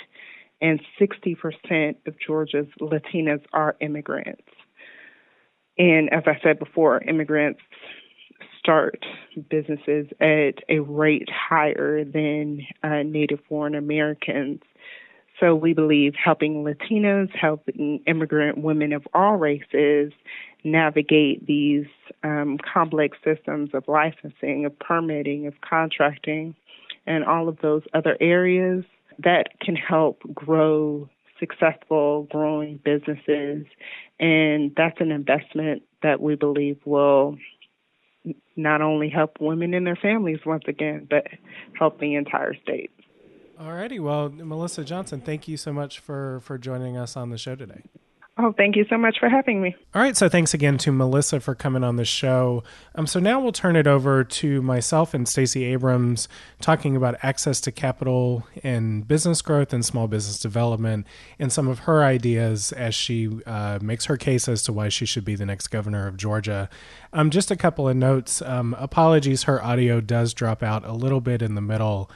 And 0.63 0.81
60% 1.01 1.97
of 2.07 2.15
Georgia's 2.25 2.67
Latinas 2.81 3.43
are 3.53 3.77
immigrants. 3.81 4.43
And 5.79 6.13
as 6.13 6.25
I 6.27 6.39
said 6.43 6.59
before, 6.59 7.03
immigrants 7.03 7.61
start 8.61 9.05
businesses 9.49 10.07
at 10.21 10.63
a 10.69 10.81
rate 10.81 11.29
higher 11.31 12.05
than 12.05 12.67
uh, 12.83 13.03
native 13.03 13.41
born 13.49 13.75
Americans. 13.75 14.61
So 15.41 15.55
we 15.55 15.73
believe 15.73 16.15
helping 16.23 16.65
Latinos, 16.65 17.35
helping 17.35 18.03
immigrant 18.07 18.59
women 18.59 18.93
of 18.93 19.07
all 19.15 19.37
races 19.37 20.13
navigate 20.65 21.47
these 21.47 21.87
um, 22.23 22.59
complex 22.59 23.17
systems 23.25 23.71
of 23.73 23.89
licensing, 23.89 24.67
of 24.67 24.79
permitting, 24.79 25.47
of 25.47 25.55
contracting, 25.63 26.55
and 27.07 27.25
all 27.25 27.49
of 27.49 27.59
those 27.63 27.83
other 27.95 28.19
areas 28.21 28.85
that 29.19 29.59
can 29.61 29.77
help 29.77 30.21
grow 30.35 31.09
successful, 31.39 32.29
growing 32.31 32.79
businesses. 32.85 33.65
And 34.19 34.73
that's 34.77 35.01
an 35.01 35.11
investment 35.11 35.83
that 36.03 36.21
we 36.21 36.35
believe 36.35 36.77
will 36.85 37.39
not 38.57 38.83
only 38.83 39.09
help 39.09 39.39
women 39.41 39.75
and 39.75 39.87
their 39.87 39.97
families 39.97 40.41
once 40.45 40.65
again, 40.69 41.07
but 41.09 41.27
help 41.79 41.99
the 42.01 42.15
entire 42.15 42.55
state. 42.55 42.91
Alrighty, 43.61 44.01
well, 44.01 44.31
Melissa 44.31 44.85
Johnson, 44.85 45.21
thank 45.21 45.47
you 45.47 45.57
so 45.57 45.73
much 45.73 45.99
for 45.99 46.41
for 46.41 46.57
joining 46.57 46.97
us 46.97 47.17
on 47.17 47.31
the 47.31 47.39
show 47.39 47.55
today. 47.55 47.83
Oh, 48.43 48.55
thank 48.57 48.75
you 48.75 48.87
so 48.89 48.97
much 48.97 49.19
for 49.19 49.29
having 49.29 49.61
me. 49.61 49.77
All 49.95 50.01
right, 50.01 50.17
so 50.17 50.27
thanks 50.27 50.55
again 50.55 50.79
to 50.79 50.93
Melissa 50.93 51.41
for 51.41 51.55
coming 51.55 51.85
on 51.85 51.97
the 51.97 52.07
show. 52.07 52.65
Um, 52.95 53.07
so 53.07 53.21
now 53.21 53.39
we'll 53.39 53.53
turn 53.53 53.77
it 53.77 53.87
over 53.87 54.25
to 54.25 54.63
myself 54.63 55.13
and 55.13 55.29
Stacey 55.29 55.65
Abrams 55.65 56.27
talking 56.59 56.97
about 56.97 57.19
access 57.23 57.61
to 57.61 57.73
capital 57.73 58.47
and 58.65 59.07
business 59.07 59.43
growth 59.43 59.75
and 59.75 59.85
small 59.85 60.09
business 60.09 60.39
development 60.39 61.07
and 61.39 61.53
some 61.53 61.69
of 61.69 61.81
her 61.81 62.03
ideas 62.03 62.73
as 62.73 62.95
she 62.95 63.29
uh, 63.45 63.79
makes 63.83 64.07
her 64.07 64.17
case 64.17 64.49
as 64.49 64.63
to 64.63 64.73
why 64.73 64.89
she 64.89 65.05
should 65.05 65.25
be 65.25 65.35
the 65.35 65.45
next 65.45 65.67
governor 65.67 66.07
of 66.07 66.17
Georgia. 66.17 66.71
Um, 67.13 67.29
just 67.29 67.51
a 67.51 67.57
couple 67.57 67.91
of 67.91 67.97
notes. 67.97 68.41
Um, 68.41 68.75
apologies, 68.79 69.43
her 69.43 69.63
audio 69.63 70.01
does 70.01 70.33
drop 70.33 70.63
out 70.63 70.87
a 70.87 70.95
little 70.95 71.21
bit 71.21 71.43
in 71.43 71.57
the 71.57 71.61
middle. 71.61 72.11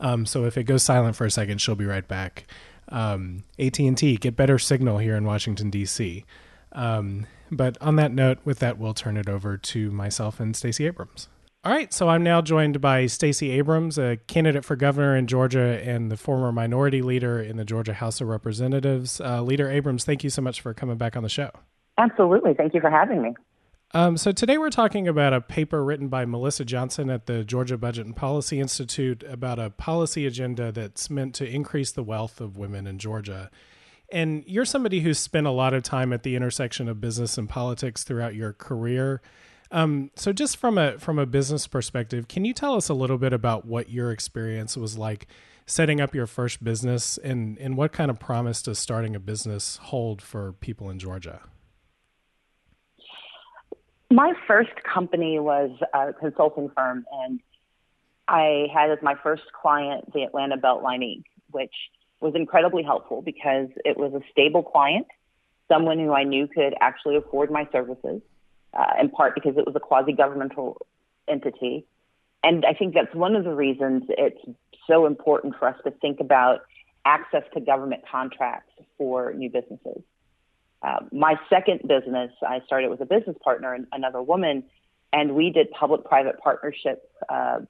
Um, 0.00 0.26
so 0.26 0.44
if 0.44 0.58
it 0.58 0.64
goes 0.64 0.82
silent 0.82 1.14
for 1.14 1.24
a 1.24 1.30
second, 1.30 1.60
she'll 1.60 1.76
be 1.76 1.86
right 1.86 2.06
back 2.06 2.46
um, 2.90 3.44
AT&T 3.58 4.16
get 4.16 4.36
better 4.36 4.58
signal 4.58 4.98
here 4.98 5.16
in 5.16 5.24
Washington 5.24 5.70
D.C. 5.70 6.24
Um, 6.72 7.26
but 7.50 7.76
on 7.80 7.96
that 7.96 8.12
note, 8.12 8.38
with 8.44 8.58
that, 8.60 8.78
we'll 8.78 8.94
turn 8.94 9.16
it 9.16 9.28
over 9.28 9.56
to 9.56 9.90
myself 9.90 10.40
and 10.40 10.54
Stacey 10.54 10.86
Abrams. 10.86 11.28
All 11.64 11.72
right, 11.72 11.92
so 11.92 12.08
I'm 12.08 12.22
now 12.22 12.40
joined 12.40 12.80
by 12.80 13.06
Stacey 13.06 13.50
Abrams, 13.50 13.98
a 13.98 14.16
candidate 14.28 14.64
for 14.64 14.76
governor 14.76 15.16
in 15.16 15.26
Georgia 15.26 15.82
and 15.84 16.10
the 16.10 16.16
former 16.16 16.52
minority 16.52 17.02
leader 17.02 17.40
in 17.40 17.56
the 17.56 17.64
Georgia 17.64 17.94
House 17.94 18.20
of 18.20 18.28
Representatives. 18.28 19.20
Uh, 19.20 19.42
leader 19.42 19.68
Abrams, 19.68 20.04
thank 20.04 20.22
you 20.22 20.30
so 20.30 20.40
much 20.40 20.60
for 20.60 20.72
coming 20.72 20.96
back 20.96 21.16
on 21.16 21.24
the 21.24 21.28
show. 21.28 21.50
Absolutely. 21.98 22.54
Thank 22.54 22.74
you 22.74 22.80
for 22.80 22.90
having 22.90 23.22
me. 23.22 23.34
Um, 23.94 24.18
so 24.18 24.32
today 24.32 24.58
we're 24.58 24.68
talking 24.68 25.08
about 25.08 25.32
a 25.32 25.40
paper 25.40 25.82
written 25.82 26.08
by 26.08 26.26
Melissa 26.26 26.64
Johnson 26.64 27.08
at 27.08 27.24
the 27.24 27.42
Georgia 27.42 27.78
Budget 27.78 28.04
and 28.04 28.14
Policy 28.14 28.60
Institute 28.60 29.24
about 29.26 29.58
a 29.58 29.70
policy 29.70 30.26
agenda 30.26 30.70
that's 30.70 31.08
meant 31.08 31.34
to 31.36 31.48
increase 31.48 31.90
the 31.90 32.02
wealth 32.02 32.38
of 32.38 32.58
women 32.58 32.86
in 32.86 32.98
Georgia. 32.98 33.50
And 34.12 34.44
you're 34.46 34.66
somebody 34.66 35.00
who's 35.00 35.18
spent 35.18 35.46
a 35.46 35.50
lot 35.50 35.72
of 35.72 35.82
time 35.82 36.12
at 36.12 36.22
the 36.22 36.36
intersection 36.36 36.86
of 36.86 37.00
business 37.00 37.38
and 37.38 37.48
politics 37.48 38.04
throughout 38.04 38.34
your 38.34 38.52
career. 38.52 39.22
Um, 39.70 40.10
so, 40.16 40.32
just 40.32 40.58
from 40.58 40.78
a 40.78 40.98
from 40.98 41.18
a 41.18 41.26
business 41.26 41.66
perspective, 41.66 42.26
can 42.26 42.46
you 42.46 42.54
tell 42.54 42.74
us 42.74 42.88
a 42.88 42.94
little 42.94 43.18
bit 43.18 43.34
about 43.34 43.66
what 43.66 43.90
your 43.90 44.10
experience 44.10 44.76
was 44.78 44.96
like 44.96 45.26
setting 45.66 46.00
up 46.00 46.14
your 46.14 46.26
first 46.26 46.64
business, 46.64 47.18
and 47.18 47.58
and 47.58 47.76
what 47.76 47.92
kind 47.92 48.10
of 48.10 48.18
promise 48.18 48.62
does 48.62 48.78
starting 48.78 49.14
a 49.14 49.20
business 49.20 49.76
hold 49.76 50.22
for 50.22 50.52
people 50.54 50.88
in 50.88 50.98
Georgia? 50.98 51.42
My 54.10 54.32
first 54.46 54.70
company 54.82 55.38
was 55.38 55.70
a 55.92 56.14
consulting 56.14 56.70
firm, 56.74 57.04
and 57.12 57.40
I 58.26 58.68
had 58.72 58.90
as 58.90 58.98
my 59.02 59.14
first 59.22 59.42
client 59.60 60.12
the 60.14 60.22
Atlanta 60.22 60.56
Beltline 60.56 61.02
Inc., 61.02 61.24
which 61.50 61.74
was 62.20 62.34
incredibly 62.34 62.82
helpful 62.82 63.20
because 63.20 63.68
it 63.84 63.98
was 63.98 64.14
a 64.14 64.20
stable 64.32 64.62
client, 64.62 65.06
someone 65.68 65.98
who 65.98 66.12
I 66.12 66.24
knew 66.24 66.48
could 66.48 66.74
actually 66.80 67.16
afford 67.16 67.50
my 67.50 67.68
services, 67.70 68.22
uh, 68.72 68.92
in 68.98 69.10
part 69.10 69.34
because 69.34 69.56
it 69.58 69.66
was 69.66 69.76
a 69.76 69.80
quasi 69.80 70.12
governmental 70.12 70.86
entity. 71.28 71.84
And 72.42 72.64
I 72.64 72.72
think 72.72 72.94
that's 72.94 73.14
one 73.14 73.36
of 73.36 73.44
the 73.44 73.54
reasons 73.54 74.04
it's 74.08 74.40
so 74.86 75.04
important 75.04 75.54
for 75.58 75.68
us 75.68 75.76
to 75.84 75.90
think 75.90 76.20
about 76.20 76.60
access 77.04 77.42
to 77.52 77.60
government 77.60 78.02
contracts 78.10 78.72
for 78.96 79.34
new 79.34 79.50
businesses. 79.50 80.02
Uh, 80.82 81.00
my 81.10 81.34
second 81.50 81.80
business, 81.88 82.30
I 82.46 82.60
started 82.66 82.90
with 82.90 83.00
a 83.00 83.06
business 83.06 83.36
partner, 83.42 83.74
and 83.74 83.86
another 83.92 84.22
woman, 84.22 84.64
and 85.12 85.34
we 85.34 85.50
did 85.50 85.70
public-private 85.72 86.38
partnership 86.38 87.10
uh, 87.28 87.60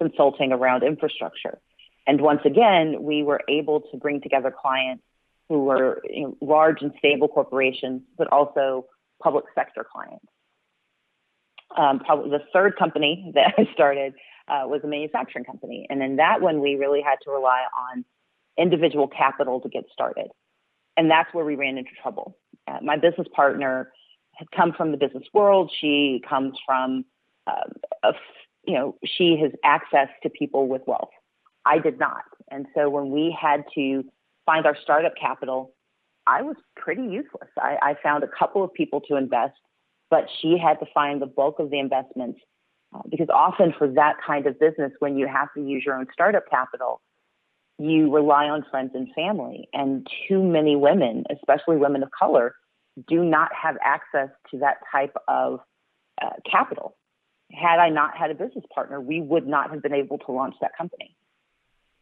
consulting 0.00 0.52
around 0.52 0.82
infrastructure. 0.84 1.58
And 2.06 2.20
once 2.20 2.42
again, 2.44 3.02
we 3.02 3.22
were 3.22 3.40
able 3.48 3.80
to 3.80 3.96
bring 3.96 4.20
together 4.20 4.52
clients 4.56 5.02
who 5.48 5.64
were 5.64 6.02
you 6.08 6.22
know, 6.22 6.36
large 6.40 6.82
and 6.82 6.92
stable 6.98 7.28
corporations, 7.28 8.02
but 8.16 8.28
also 8.32 8.86
public 9.20 9.44
sector 9.54 9.84
clients. 9.84 10.26
Um, 11.76 11.98
probably 12.00 12.30
the 12.30 12.44
third 12.52 12.76
company 12.76 13.32
that 13.34 13.54
I 13.58 13.68
started 13.74 14.14
uh, 14.46 14.62
was 14.66 14.82
a 14.84 14.86
manufacturing 14.86 15.44
company, 15.44 15.86
and 15.90 16.00
in 16.00 16.16
that 16.16 16.40
one, 16.40 16.60
we 16.60 16.76
really 16.76 17.02
had 17.02 17.16
to 17.24 17.30
rely 17.30 17.62
on 17.92 18.04
individual 18.56 19.08
capital 19.08 19.60
to 19.60 19.68
get 19.68 19.84
started 19.92 20.30
and 20.96 21.10
that's 21.10 21.32
where 21.32 21.44
we 21.44 21.54
ran 21.54 21.78
into 21.78 21.90
trouble. 22.02 22.36
Uh, 22.66 22.78
my 22.82 22.96
business 22.96 23.28
partner 23.34 23.92
had 24.34 24.50
come 24.50 24.72
from 24.72 24.90
the 24.90 24.96
business 24.96 25.24
world. 25.32 25.72
She 25.80 26.22
comes 26.28 26.56
from, 26.64 27.04
uh, 27.46 27.64
a, 28.02 28.12
you 28.66 28.74
know, 28.74 28.96
she 29.04 29.38
has 29.42 29.52
access 29.64 30.08
to 30.22 30.30
people 30.30 30.68
with 30.68 30.82
wealth. 30.86 31.10
I 31.64 31.78
did 31.78 31.98
not. 31.98 32.22
And 32.50 32.66
so 32.74 32.88
when 32.88 33.10
we 33.10 33.36
had 33.38 33.64
to 33.74 34.04
find 34.44 34.66
our 34.66 34.76
startup 34.82 35.14
capital, 35.20 35.72
I 36.26 36.42
was 36.42 36.56
pretty 36.76 37.02
useless. 37.02 37.48
I, 37.58 37.76
I 37.82 37.94
found 38.02 38.24
a 38.24 38.28
couple 38.28 38.62
of 38.62 38.72
people 38.72 39.00
to 39.08 39.16
invest, 39.16 39.54
but 40.10 40.26
she 40.40 40.58
had 40.58 40.78
to 40.80 40.86
find 40.92 41.20
the 41.20 41.26
bulk 41.26 41.58
of 41.58 41.70
the 41.70 41.78
investments 41.78 42.40
uh, 42.94 43.02
because 43.10 43.28
often 43.32 43.74
for 43.76 43.88
that 43.88 44.16
kind 44.24 44.46
of 44.46 44.58
business, 44.58 44.92
when 45.00 45.16
you 45.16 45.26
have 45.26 45.48
to 45.54 45.60
use 45.60 45.82
your 45.84 45.96
own 45.96 46.06
startup 46.12 46.44
capital, 46.48 47.00
you 47.78 48.14
rely 48.14 48.46
on 48.46 48.64
friends 48.70 48.92
and 48.94 49.08
family. 49.14 49.68
And 49.72 50.06
too 50.28 50.42
many 50.42 50.76
women, 50.76 51.24
especially 51.30 51.76
women 51.76 52.02
of 52.02 52.10
color, 52.18 52.54
do 53.08 53.24
not 53.24 53.50
have 53.60 53.76
access 53.82 54.30
to 54.50 54.58
that 54.58 54.78
type 54.90 55.14
of 55.28 55.60
uh, 56.22 56.30
capital. 56.50 56.96
Had 57.52 57.78
I 57.78 57.90
not 57.90 58.16
had 58.16 58.30
a 58.30 58.34
business 58.34 58.64
partner, 58.74 59.00
we 59.00 59.20
would 59.20 59.46
not 59.46 59.70
have 59.70 59.82
been 59.82 59.94
able 59.94 60.18
to 60.18 60.32
launch 60.32 60.54
that 60.60 60.72
company. 60.76 61.14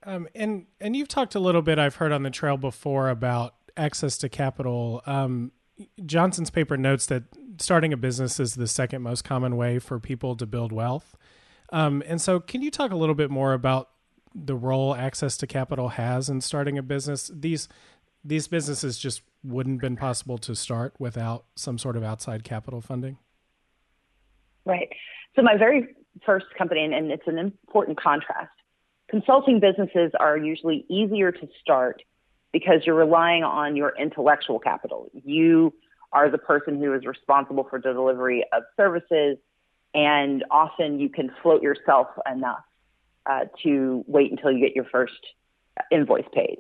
Um, 0.05 0.29
and 0.35 0.67
and 0.81 0.95
you've 0.95 1.09
talked 1.09 1.35
a 1.35 1.41
little 1.41 1.63
bit. 1.63 1.79
I've 1.79 1.97
heard 1.97 2.13
on 2.13 2.23
the 2.23 2.31
trail 2.31 2.57
before 2.57 3.09
about 3.09 3.55
access 3.77 4.17
to 4.19 4.29
capital. 4.29 5.03
Um, 5.07 5.53
Johnson's 6.05 6.51
paper 6.51 6.77
notes 6.77 7.07
that 7.07 7.25
starting 7.59 7.93
a 7.93 7.97
business 7.97 8.39
is 8.39 8.55
the 8.55 8.69
second 8.69 9.03
most 9.03 9.25
common 9.25 9.57
way 9.57 9.79
for 9.79 9.99
people 9.99 10.37
to 10.37 10.47
build 10.47 10.73
wealth. 10.73 11.17
Um, 11.73 12.03
and 12.07 12.21
so, 12.21 12.39
can 12.39 12.63
you 12.63 12.71
talk 12.71 12.93
a 12.93 12.97
little 12.97 13.15
bit 13.15 13.31
more 13.31 13.55
about 13.55 13.89
the 14.35 14.57
role 14.57 14.95
access 14.95 15.37
to 15.39 15.47
capital 15.47 15.91
has 15.91 16.29
in 16.29 16.41
starting 16.41 16.77
a 16.77 16.83
business. 16.83 17.31
These 17.33 17.69
these 18.25 18.49
businesses 18.49 18.99
just 18.99 19.23
wouldn't 19.43 19.81
been 19.83 19.97
possible 19.97 20.39
to 20.39 20.55
start 20.55 20.95
without 20.99 21.45
some 21.57 21.77
sort 21.77 21.97
of 21.97 22.03
outside 22.03 22.43
capital 22.43 22.81
funding. 22.81 23.19
Right. 24.65 24.89
So 25.37 25.43
my 25.43 25.57
very 25.59 25.95
first 26.25 26.47
company, 26.57 26.85
and 26.85 27.11
it's 27.11 27.27
an 27.27 27.39
important 27.39 28.01
contrast. 28.01 28.51
Consulting 29.11 29.61
businesses 29.61 30.13
are 30.19 30.39
usually 30.39 30.87
easier 30.89 31.33
to 31.33 31.49
start 31.61 32.03
because 32.51 32.87
you're 32.87 32.95
relying 32.95 33.45
on 33.45 33.77
your 33.77 33.93
intellectual 34.01 34.59
capital. 34.59 35.11
You 35.13 35.75
are 36.13 36.31
the 36.31 36.39
person 36.39 36.81
who 36.81 36.95
is 36.95 37.05
responsible 37.05 37.67
for 37.69 37.79
the 37.79 37.93
delivery 37.93 38.45
of 38.55 38.63
services, 38.77 39.37
and 39.93 40.45
often 40.51 40.99
you 40.99 41.11
can 41.11 41.31
float 41.43 41.63
yourself 41.63 42.07
enough 42.31 42.65
uh, 43.27 43.47
to 43.63 44.05
wait 44.07 44.31
until 44.31 44.51
you 44.51 44.61
get 44.61 44.75
your 44.75 44.85
first 44.85 45.13
invoice 45.91 46.27
paid. 46.33 46.59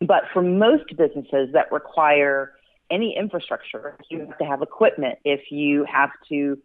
But 0.00 0.24
for 0.32 0.42
most 0.42 0.96
businesses 0.96 1.52
that 1.52 1.70
require 1.72 2.52
any 2.90 3.16
infrastructure, 3.16 3.96
you 4.08 4.20
have 4.20 4.38
to 4.38 4.44
have 4.44 4.62
equipment, 4.62 5.18
if 5.24 5.52
you 5.52 5.84
have 5.84 6.10
to 6.28 6.58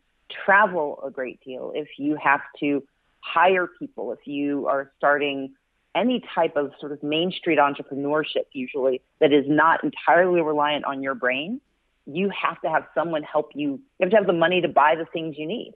travel 0.45 0.99
a 1.05 1.11
great 1.11 1.39
deal, 1.43 1.71
if 1.75 1.87
you 1.97 2.17
have 2.21 2.41
to 2.59 2.83
hire 3.19 3.67
people, 3.79 4.11
if 4.11 4.25
you 4.25 4.67
are 4.67 4.91
starting 4.97 5.53
any 5.93 6.21
type 6.33 6.55
of 6.55 6.71
sort 6.79 6.91
of 6.91 7.01
main 7.03 7.31
street 7.31 7.57
entrepreneurship, 7.57 8.45
usually 8.51 9.01
that 9.19 9.31
is 9.31 9.45
not 9.47 9.83
entirely 9.83 10.41
reliant 10.41 10.85
on 10.85 11.01
your 11.01 11.15
brain, 11.15 11.61
you 12.05 12.29
have 12.29 12.59
to 12.61 12.69
have 12.69 12.85
someone 12.93 13.23
help 13.23 13.51
you. 13.55 13.71
You 13.71 13.81
have 14.01 14.09
to 14.11 14.15
have 14.17 14.27
the 14.27 14.33
money 14.33 14.61
to 14.61 14.67
buy 14.67 14.95
the 14.95 15.05
things 15.05 15.35
you 15.37 15.47
need. 15.47 15.73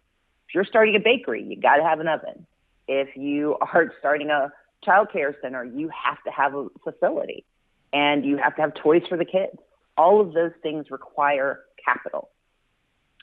If 0.47 0.55
you're 0.55 0.65
starting 0.65 0.95
a 0.95 0.99
bakery, 0.99 1.43
you 1.43 1.59
got 1.59 1.77
to 1.77 1.83
have 1.83 1.99
an 1.99 2.07
oven. 2.07 2.45
If 2.91 3.15
you 3.15 3.55
are 3.61 3.93
starting 3.99 4.31
a 4.31 4.51
child 4.83 5.11
care 5.13 5.35
center, 5.43 5.63
you 5.63 5.89
have 5.89 6.21
to 6.23 6.31
have 6.31 6.55
a 6.55 6.67
facility 6.83 7.45
and 7.93 8.25
you 8.25 8.37
have 8.37 8.55
to 8.55 8.61
have 8.63 8.73
toys 8.73 9.03
for 9.07 9.15
the 9.15 9.25
kids. 9.25 9.57
All 9.95 10.19
of 10.21 10.33
those 10.33 10.53
things 10.63 10.89
require 10.89 11.59
capital. 11.85 12.29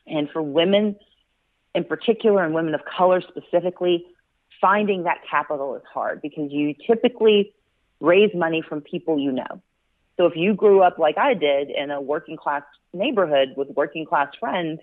And 0.06 0.30
for 0.30 0.40
women 0.40 0.96
in 1.74 1.84
particular, 1.84 2.42
and 2.42 2.54
women 2.54 2.74
of 2.74 2.80
color 2.84 3.20
specifically, 3.20 4.06
finding 4.60 5.02
that 5.02 5.18
capital 5.30 5.74
is 5.76 5.82
hard 5.92 6.22
because 6.22 6.50
you 6.50 6.74
typically 6.86 7.52
raise 8.00 8.30
money 8.34 8.62
from 8.66 8.80
people 8.80 9.18
you 9.18 9.30
know. 9.30 9.60
So 10.16 10.24
if 10.26 10.36
you 10.36 10.54
grew 10.54 10.80
up 10.80 10.98
like 10.98 11.18
I 11.18 11.34
did 11.34 11.70
in 11.70 11.90
a 11.90 12.00
working 12.00 12.38
class 12.38 12.62
neighborhood 12.94 13.54
with 13.56 13.68
working 13.76 14.06
class 14.06 14.28
friends, 14.40 14.80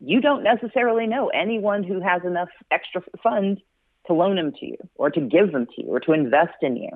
you 0.00 0.22
don't 0.22 0.42
necessarily 0.42 1.06
know 1.06 1.28
anyone 1.28 1.82
who 1.82 2.00
has 2.00 2.22
enough 2.24 2.48
extra 2.70 3.02
funds 3.22 3.60
to 4.06 4.14
loan 4.14 4.36
them 4.36 4.52
to 4.52 4.66
you 4.66 4.76
or 4.94 5.10
to 5.10 5.20
give 5.20 5.52
them 5.52 5.66
to 5.66 5.82
you 5.82 5.88
or 5.88 6.00
to 6.00 6.12
invest 6.12 6.56
in 6.62 6.76
you. 6.76 6.90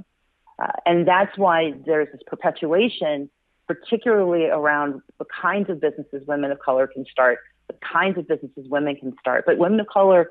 Uh, 0.58 0.72
and 0.86 1.06
that's 1.06 1.36
why 1.36 1.72
there's 1.84 2.08
this 2.12 2.22
perpetuation, 2.26 3.28
particularly 3.66 4.46
around 4.46 5.00
the 5.18 5.24
kinds 5.40 5.68
of 5.68 5.80
businesses 5.80 6.26
women 6.26 6.50
of 6.50 6.58
color 6.60 6.86
can 6.86 7.04
start, 7.10 7.38
the 7.68 7.74
kinds 7.92 8.18
of 8.18 8.28
businesses 8.28 8.66
women 8.68 8.96
can 8.96 9.14
start. 9.18 9.44
But 9.46 9.58
women 9.58 9.80
of 9.80 9.86
color 9.86 10.30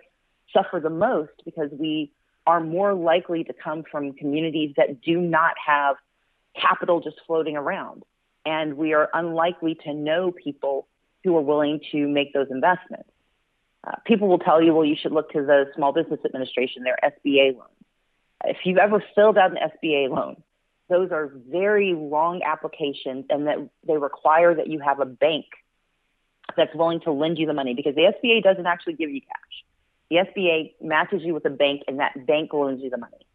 suffer 0.54 0.80
the 0.80 0.90
most 0.90 1.32
because 1.46 1.70
we 1.78 2.12
are 2.46 2.60
more 2.60 2.94
likely 2.94 3.44
to 3.46 3.54
come 3.54 3.84
from 3.90 4.14
communities 4.14 4.74
that 4.78 5.02
do 5.02 5.20
not 5.20 5.54
have 5.66 5.96
capital 6.60 7.02
just 7.02 7.20
floating 7.26 7.58
around. 7.58 8.04
And 8.46 8.76
we 8.76 8.94
are 8.94 9.10
unlikely 9.14 9.76
to 9.86 9.94
know 9.94 10.32
people 10.32 10.88
who 11.24 11.36
are 11.38 11.42
willing 11.42 11.80
to 11.92 12.08
make 12.08 12.34
those 12.34 12.48
investments. 12.52 13.10
Uh, 13.86 13.92
people 14.06 14.28
will 14.28 14.40
tell 14.40 14.62
you, 14.62 14.74
well, 14.74 14.86
you 14.86 14.96
should 15.00 15.12
look 15.12 15.32
to 15.32 15.42
the 15.42 15.66
Small 15.76 15.92
Business 15.92 16.20
Administration, 16.26 16.84
their 16.84 16.98
SBA 17.04 17.56
loans. 17.56 17.70
If 18.46 18.58
you've 18.64 18.78
ever 18.78 19.04
filled 19.16 19.38
out 19.38 19.52
an 19.52 19.58
SBA 19.58 20.10
loan, 20.10 20.42
those 20.90 21.12
are 21.12 21.32
very 21.50 21.94
long 21.94 22.42
applications 22.44 23.26
and 23.30 23.48
that 23.48 23.58
they 23.88 23.98
require 23.98 24.54
that 24.56 24.68
you 24.68 24.80
have 24.80 25.00
a 25.00 25.06
bank 25.06 25.46
that's 26.56 26.74
willing 26.76 27.00
to 27.02 27.12
lend 27.12 27.38
you 27.38 27.48
the 27.48 27.54
money 27.54 27.74
because 27.74 27.96
the 27.96 28.02
SBA 28.02 28.44
doesn't 28.44 28.66
actually 28.66 28.94
give 28.94 29.10
you 29.10 29.22
cash. 29.22 29.64
The 30.10 30.18
SBA 30.18 30.74
matches 30.82 31.22
you 31.24 31.34
with 31.34 31.46
a 31.46 31.50
bank 31.50 31.84
and 31.88 32.00
that 32.00 32.26
bank 32.28 32.54
loans 32.54 32.82
you 32.84 32.90
the 32.90 32.98
money. 32.98 33.26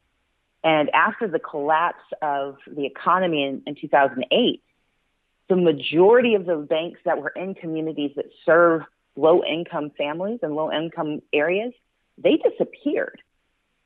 And 0.62 0.90
after 0.90 1.26
the 1.26 1.38
collapse 1.38 2.04
of 2.20 2.56
the 2.66 2.84
economy 2.84 3.44
in, 3.44 3.62
in 3.66 3.74
2008, 3.74 4.62
the 5.48 5.56
majority 5.56 6.34
of 6.34 6.44
the 6.44 6.56
banks 6.56 7.00
that 7.04 7.20
were 7.20 7.30
in 7.30 7.54
communities 7.54 8.12
that 8.16 8.26
serve 8.44 8.82
low 9.18 9.42
income 9.44 9.90
families 9.98 10.38
and 10.42 10.54
low 10.54 10.72
income 10.72 11.20
areas, 11.33 11.72
they 12.16 12.37
disappeared. 12.37 13.20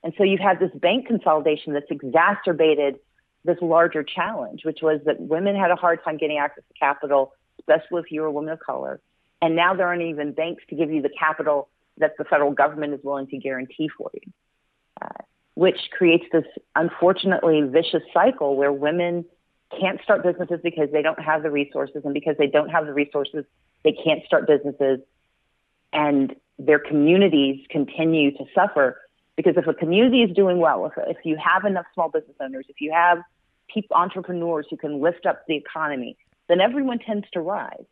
And 0.05 0.13
so 0.19 0.25
you've 0.25 0.41
had 0.41 0.59
this 0.61 0.71
bank 0.75 1.07
consolidation 1.07 1.73
that's 1.73 1.91
exacerbated 1.91 2.99
this 3.45 3.57
larger 3.61 4.03
challenge, 4.03 4.65
which 4.65 4.81
was 4.83 5.01
that 5.07 5.19
women 5.21 5.57
had 5.57 5.71
a 5.71 5.77
hard 5.77 6.05
time 6.05 6.17
getting 6.17 6.39
access 6.39 6.65
to 6.69 6.79
capital, 6.79 7.33
especially 7.61 8.03
if 8.03 8.13
you 8.13 8.21
were 8.21 8.27
a 8.29 8.33
woman 8.33 8.53
of 8.53 8.61
color. 8.61 9.01
And 9.41 9.57
now 9.57 9.75
there 9.75 9.87
aren't 9.87 10.03
even 10.03 10.33
banks 10.33 10.63
to 10.69 10.77
give 10.77 10.91
you 10.91 11.03
the 11.03 11.11
capital 11.19 11.69
that 11.99 12.13
the 12.19 12.25
federal 12.25 12.53
government 12.53 12.95
is 12.95 13.01
willing 13.03 13.27
to 13.29 13.39
guarantee 13.39 13.89
for 13.97 14.11
you, 14.15 14.33
uh, 15.01 15.23
which 15.55 15.79
creates 15.97 16.25
this 16.33 16.45
unfortunately 16.77 17.63
vicious 17.63 18.03
cycle 18.13 18.57
where 18.57 18.73
women 18.73 19.25
can't 19.81 20.01
start 20.03 20.23
businesses 20.23 20.61
because 20.63 20.91
they 20.93 21.03
don't 21.03 21.21
have 21.21 21.43
the 21.43 21.51
resources, 21.51 22.03
and 22.05 22.15
because 22.15 22.37
they 22.39 22.47
don't 22.47 22.69
have 22.69 22.87
the 22.87 22.93
resources, 22.93 23.45
they 23.85 23.93
can't 23.93 24.25
start 24.27 24.47
businesses, 24.47 25.01
and 25.93 26.35
their 26.59 26.79
communities 26.79 27.65
continue 27.71 28.31
to 28.33 28.45
suffer. 28.55 29.01
Because 29.37 29.55
if 29.57 29.67
a 29.67 29.75
community 29.75 30.23
is 30.23 30.35
doing 30.37 30.59
well, 30.59 30.87
if, 30.87 30.93
if 31.07 31.25
you 31.25 31.37
have 31.43 31.65
enough 31.65 31.87
small 31.95 32.11
business 32.11 32.37
owners, 32.41 32.67
if 32.69 32.81
you 32.81 32.93
have 32.93 33.19
people, 33.73 33.97
entrepreneurs 33.97 34.67
who 34.71 34.77
can 34.77 35.01
lift 35.01 35.27
up 35.27 35.45
the 35.49 35.57
economy, 35.57 36.17
then 36.49 36.61
everyone 36.61 36.99
tends 36.99 37.27
to 37.33 37.41
rise. 37.41 37.85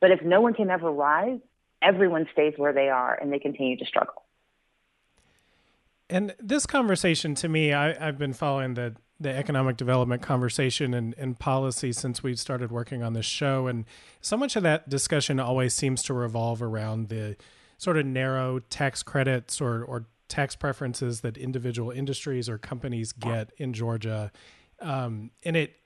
But 0.00 0.10
if 0.10 0.22
no 0.22 0.40
one 0.40 0.54
can 0.54 0.70
ever 0.70 0.90
rise, 0.90 1.38
everyone 1.82 2.26
stays 2.32 2.54
where 2.56 2.72
they 2.72 2.88
are 2.88 3.14
and 3.20 3.32
they 3.32 3.38
continue 3.38 3.76
to 3.76 3.84
struggle. 3.84 4.24
And 6.08 6.34
this 6.40 6.66
conversation, 6.66 7.34
to 7.36 7.48
me, 7.48 7.72
I, 7.72 7.92
have 8.04 8.18
been 8.18 8.32
following 8.32 8.74
the 8.74 8.96
the 9.20 9.30
economic 9.30 9.76
development 9.76 10.22
conversation 10.22 10.94
and, 10.94 11.14
and 11.18 11.38
policy 11.38 11.92
since 11.92 12.22
we've 12.22 12.38
started 12.38 12.72
working 12.72 13.02
on 13.02 13.12
this 13.12 13.26
show, 13.26 13.66
and 13.66 13.84
so 14.20 14.36
much 14.36 14.56
of 14.56 14.62
that 14.62 14.88
discussion 14.88 15.38
always 15.38 15.74
seems 15.74 16.02
to 16.04 16.14
revolve 16.14 16.62
around 16.62 17.08
the 17.08 17.36
sort 17.76 17.98
of 17.98 18.06
narrow 18.06 18.58
tax 18.58 19.02
credits 19.02 19.60
or 19.60 19.84
or 19.84 20.06
tax 20.28 20.56
preferences 20.56 21.20
that 21.20 21.36
individual 21.36 21.90
industries 21.90 22.48
or 22.48 22.56
companies 22.56 23.12
get 23.12 23.52
in 23.58 23.72
Georgia, 23.72 24.32
um, 24.80 25.30
and 25.44 25.56
it 25.56 25.76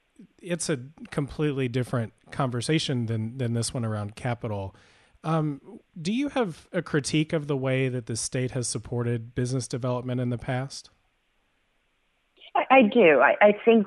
it's 0.41 0.69
a 0.69 0.79
completely 1.11 1.67
different 1.67 2.13
conversation 2.31 3.07
than 3.07 3.37
than 3.39 3.55
this 3.55 3.75
one 3.75 3.85
around 3.85 4.15
capital. 4.15 4.77
Um, 5.25 5.81
do 6.01 6.13
you 6.13 6.29
have 6.29 6.69
a 6.73 6.83
critique 6.83 7.33
of 7.33 7.47
the 7.47 7.57
way 7.57 7.89
that 7.89 8.07
the 8.07 8.17
state 8.17 8.51
has 8.51 8.69
supported 8.69 9.35
business 9.35 9.67
development 9.67 10.21
in 10.21 10.29
the 10.29 10.39
past? 10.39 10.91
I, 12.55 12.65
I 12.71 12.83
do. 12.83 13.21
I, 13.21 13.37
I 13.41 13.59
think 13.65 13.87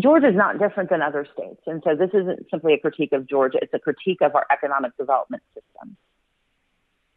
Georgia 0.00 0.28
is 0.28 0.36
not 0.36 0.58
different 0.58 0.90
than 0.90 1.02
other 1.02 1.26
states. 1.32 1.60
And 1.66 1.82
so 1.84 1.94
this 1.94 2.10
isn't 2.14 2.46
simply 2.50 2.74
a 2.74 2.78
critique 2.78 3.12
of 3.12 3.28
Georgia, 3.28 3.58
it's 3.60 3.74
a 3.74 3.78
critique 3.78 4.22
of 4.22 4.34
our 4.34 4.46
economic 4.50 4.96
development 4.96 5.42
system. 5.54 5.96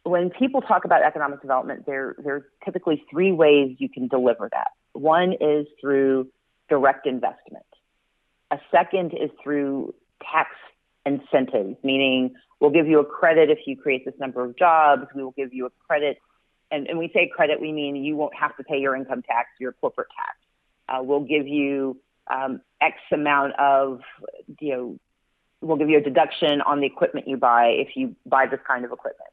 When 0.04 0.30
people 0.30 0.62
talk 0.62 0.86
about 0.86 1.02
economic 1.02 1.42
development, 1.42 1.86
there, 1.88 2.16
there 2.24 2.36
are 2.36 2.48
typically 2.64 3.04
three 3.10 3.32
ways 3.32 3.76
you 3.80 3.90
can 3.90 4.08
deliver 4.08 4.50
that. 4.52 4.68
One 4.94 5.34
is 5.34 5.66
through 5.82 6.28
direct 6.70 7.08
investment. 7.08 7.66
A 8.52 8.60
second 8.72 9.14
is 9.14 9.32
through 9.44 9.96
tax 10.22 10.52
incentives, 11.06 11.78
meaning 11.84 12.36
we'll 12.60 12.70
give 12.70 12.88
you 12.88 13.00
a 13.00 13.06
credit 13.06 13.50
if 13.50 13.60
you 13.66 13.76
create 13.76 14.06
this 14.06 14.14
number 14.20 14.44
of 14.44 14.56
jobs. 14.58 15.08
We 15.16 15.24
will 15.24 15.32
give 15.32 15.54
you 15.54 15.66
a 15.66 15.72
credit. 15.88 16.20
And, 16.72 16.88
and 16.88 16.98
we 16.98 17.10
say 17.14 17.30
credit, 17.34 17.62
we 17.62 17.72
mean 17.72 17.96
you 17.96 18.16
won't 18.16 18.36
have 18.36 18.56
to 18.58 18.64
pay 18.64 18.80
your 18.80 18.96
income 18.96 19.22
tax, 19.22 19.50
your 19.60 19.74
corporate 19.74 20.08
tax. 20.16 20.38
Uh, 20.90 21.04
we'll 21.04 21.22
give 21.22 21.48
you 21.48 21.98
um, 22.28 22.62
X 22.82 22.98
amount 23.12 23.54
of, 23.60 24.02
you 24.60 24.74
know, 24.74 25.00
we'll 25.62 25.78
give 25.78 25.90
you 25.90 25.98
a 25.98 26.02
deduction 26.02 26.62
on 26.62 26.80
the 26.80 26.86
equipment 26.86 27.28
you 27.28 27.38
buy 27.38 27.68
if 27.68 27.96
you 27.96 28.16
buy 28.26 28.46
this 28.48 28.60
kind 28.68 28.86
of 28.86 28.92
equipment. 28.92 29.30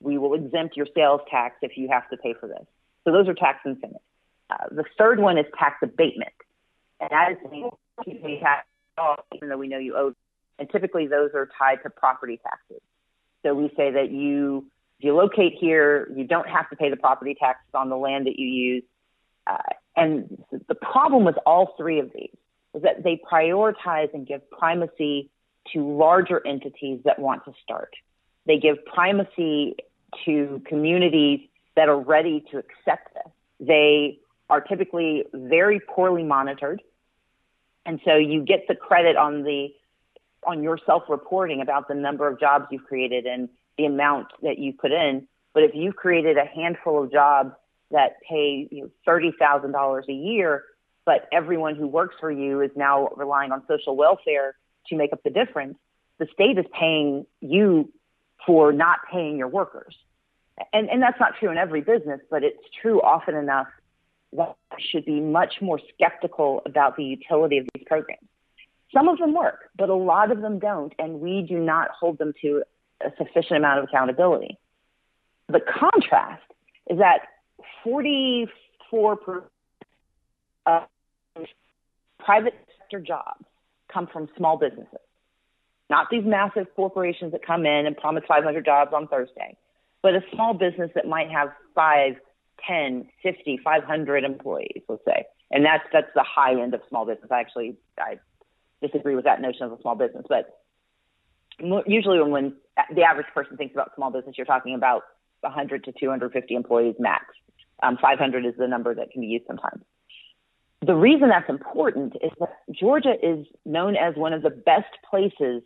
We 0.00 0.18
will 0.18 0.34
exempt 0.34 0.76
your 0.76 0.86
sales 0.94 1.20
tax 1.30 1.56
if 1.62 1.76
you 1.76 1.88
have 1.90 2.08
to 2.10 2.16
pay 2.16 2.34
for 2.34 2.48
this. 2.48 2.66
So 3.04 3.12
those 3.12 3.28
are 3.28 3.34
tax 3.34 3.60
incentives. 3.64 4.00
Uh, 4.50 4.68
the 4.70 4.84
third 4.96 5.18
one 5.18 5.38
is 5.38 5.46
tax 5.58 5.76
abatement. 5.82 6.32
And 7.00 7.10
that 7.10 7.32
is 7.32 7.38
you 7.52 7.70
pay 8.22 8.40
tax 8.40 8.66
off, 8.98 9.20
even 9.34 9.48
though 9.48 9.58
we 9.58 9.68
know 9.68 9.78
you 9.78 9.96
owe 9.96 10.14
and 10.58 10.70
typically 10.70 11.06
those 11.06 11.30
are 11.34 11.48
tied 11.58 11.82
to 11.82 11.90
property 11.90 12.40
taxes. 12.42 12.82
So 13.42 13.54
we 13.54 13.70
say 13.76 13.92
that 13.92 14.10
you, 14.10 14.66
you 15.00 15.14
locate 15.14 15.54
here, 15.58 16.10
you 16.14 16.24
don't 16.24 16.48
have 16.48 16.68
to 16.70 16.76
pay 16.76 16.90
the 16.90 16.96
property 16.96 17.36
taxes 17.38 17.70
on 17.74 17.90
the 17.90 17.96
land 17.96 18.26
that 18.26 18.38
you 18.38 18.46
use. 18.46 18.82
Uh, 19.46 19.58
and 19.94 20.42
the 20.68 20.74
problem 20.74 21.24
with 21.24 21.36
all 21.46 21.74
three 21.76 22.00
of 22.00 22.10
these 22.14 22.36
is 22.74 22.82
that 22.82 23.02
they 23.02 23.20
prioritize 23.30 24.12
and 24.14 24.26
give 24.26 24.48
primacy 24.50 25.30
to 25.72 25.96
larger 25.96 26.46
entities 26.46 27.00
that 27.04 27.18
want 27.18 27.44
to 27.44 27.52
start. 27.62 27.94
They 28.46 28.58
give 28.58 28.84
primacy 28.84 29.76
to 30.24 30.62
communities 30.66 31.40
that 31.74 31.88
are 31.88 31.98
ready 31.98 32.44
to 32.50 32.58
accept 32.58 33.14
this. 33.14 33.32
They 33.60 34.18
are 34.48 34.60
typically 34.60 35.24
very 35.34 35.80
poorly 35.80 36.22
monitored. 36.22 36.82
And 37.84 38.00
so 38.04 38.16
you 38.16 38.42
get 38.42 38.66
the 38.68 38.74
credit 38.74 39.16
on 39.16 39.42
the 39.42 39.68
on 40.46 40.62
your 40.62 40.78
self-reporting 40.86 41.60
about 41.60 41.88
the 41.88 41.94
number 41.94 42.28
of 42.28 42.38
jobs 42.38 42.66
you've 42.70 42.84
created 42.84 43.26
and 43.26 43.48
the 43.78 43.84
amount 43.86 44.28
that 44.42 44.58
you 44.58 44.72
put 44.72 44.92
in. 44.92 45.26
But 45.54 45.64
if 45.64 45.72
you've 45.74 45.96
created 45.96 46.36
a 46.36 46.44
handful 46.44 47.02
of 47.02 47.12
jobs 47.12 47.52
that 47.90 48.16
pay 48.28 48.68
you 48.70 48.82
know, 48.82 48.90
thirty 49.04 49.32
thousand 49.38 49.72
dollars 49.72 50.06
a 50.08 50.12
year, 50.12 50.64
but 51.04 51.28
everyone 51.32 51.76
who 51.76 51.86
works 51.86 52.16
for 52.20 52.30
you 52.30 52.60
is 52.60 52.70
now 52.76 53.08
relying 53.16 53.52
on 53.52 53.62
social 53.68 53.96
welfare 53.96 54.56
to 54.88 54.96
make 54.96 55.12
up 55.12 55.22
the 55.22 55.30
difference, 55.30 55.78
the 56.18 56.26
state 56.32 56.58
is 56.58 56.66
paying 56.78 57.26
you 57.40 57.92
for 58.46 58.72
not 58.72 58.98
paying 59.10 59.38
your 59.38 59.48
workers. 59.48 59.96
And, 60.72 60.88
and 60.88 61.02
that's 61.02 61.18
not 61.20 61.32
true 61.38 61.50
in 61.50 61.58
every 61.58 61.80
business, 61.80 62.20
but 62.30 62.42
it's 62.42 62.62
true 62.80 63.00
often 63.02 63.34
enough 63.34 63.66
that 64.32 64.56
I 64.70 64.76
should 64.78 65.04
be 65.04 65.20
much 65.20 65.54
more 65.60 65.80
skeptical 65.94 66.62
about 66.66 66.96
the 66.96 67.04
utility 67.04 67.58
of 67.58 67.66
these 67.74 67.84
programs. 67.86 68.26
Some 68.92 69.08
of 69.08 69.18
them 69.18 69.34
work, 69.34 69.70
but 69.76 69.88
a 69.88 69.94
lot 69.94 70.30
of 70.30 70.40
them 70.40 70.58
don't, 70.58 70.94
and 70.98 71.20
we 71.20 71.42
do 71.42 71.58
not 71.58 71.90
hold 71.90 72.18
them 72.18 72.32
to 72.42 72.62
a 73.02 73.10
sufficient 73.16 73.58
amount 73.58 73.80
of 73.80 73.84
accountability. 73.84 74.58
The 75.48 75.60
contrast 75.60 76.42
is 76.88 76.98
that 76.98 77.28
44% 77.84 78.48
of 80.66 80.82
uh, 80.82 80.84
private 82.18 82.54
sector 82.78 83.00
jobs 83.00 83.44
come 83.92 84.08
from 84.12 84.28
small 84.36 84.56
businesses, 84.56 84.98
not 85.88 86.08
these 86.10 86.24
massive 86.24 86.66
corporations 86.74 87.32
that 87.32 87.46
come 87.46 87.66
in 87.66 87.86
and 87.86 87.96
promise 87.96 88.24
500 88.26 88.64
jobs 88.64 88.92
on 88.92 89.06
Thursday, 89.06 89.56
but 90.02 90.14
a 90.14 90.22
small 90.32 90.54
business 90.54 90.90
that 90.94 91.06
might 91.06 91.30
have 91.30 91.50
5, 91.74 92.16
10, 92.66 93.08
50, 93.22 93.60
500 93.62 94.24
employees, 94.24 94.82
let's 94.88 95.04
say. 95.04 95.24
And 95.50 95.64
that's 95.64 95.84
that's 95.92 96.10
the 96.14 96.24
high 96.24 96.60
end 96.60 96.74
of 96.74 96.80
small 96.88 97.06
business. 97.06 97.30
I 97.30 97.40
actually 97.40 97.76
I 97.98 98.18
disagree 98.82 99.14
with 99.14 99.24
that 99.24 99.40
notion 99.40 99.62
of 99.62 99.72
a 99.72 99.80
small 99.80 99.94
business, 99.94 100.24
but 100.28 100.58
usually 101.58 102.18
when, 102.20 102.30
when 102.30 102.56
the 102.94 103.02
average 103.02 103.26
person 103.34 103.56
thinks 103.56 103.74
about 103.74 103.92
small 103.94 104.10
business, 104.10 104.36
you're 104.36 104.46
talking 104.46 104.74
about 104.74 105.02
100 105.40 105.84
to 105.84 105.92
250 105.92 106.54
employees 106.54 106.96
max. 106.98 107.24
Um, 107.82 107.98
500 108.00 108.46
is 108.46 108.54
the 108.58 108.66
number 108.66 108.94
that 108.94 109.10
can 109.10 109.20
be 109.20 109.26
used 109.26 109.46
sometimes. 109.46 109.82
The 110.84 110.94
reason 110.94 111.28
that's 111.28 111.48
important 111.48 112.14
is 112.22 112.30
that 112.38 112.52
Georgia 112.70 113.14
is 113.22 113.46
known 113.64 113.96
as 113.96 114.14
one 114.14 114.32
of 114.32 114.42
the 114.42 114.50
best 114.50 114.92
places 115.08 115.62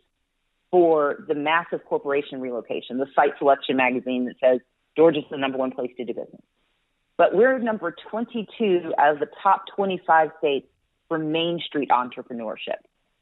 for 0.71 1.25
the 1.27 1.35
massive 1.35 1.83
corporation 1.85 2.39
relocation. 2.39 2.97
The 2.97 3.07
Site 3.13 3.37
Selection 3.37 3.75
magazine 3.75 4.25
that 4.25 4.35
says 4.41 4.61
Georgia's 4.95 5.25
the 5.29 5.37
number 5.37 5.57
one 5.57 5.71
place 5.71 5.91
to 5.97 6.05
do 6.05 6.13
business. 6.13 6.41
But 7.17 7.35
we're 7.35 7.59
number 7.59 7.93
22 8.09 8.93
out 8.97 9.13
of 9.13 9.19
the 9.19 9.27
top 9.43 9.65
25 9.75 10.29
states 10.39 10.67
for 11.07 11.17
Main 11.19 11.59
Street 11.59 11.89
entrepreneurship, 11.89 12.79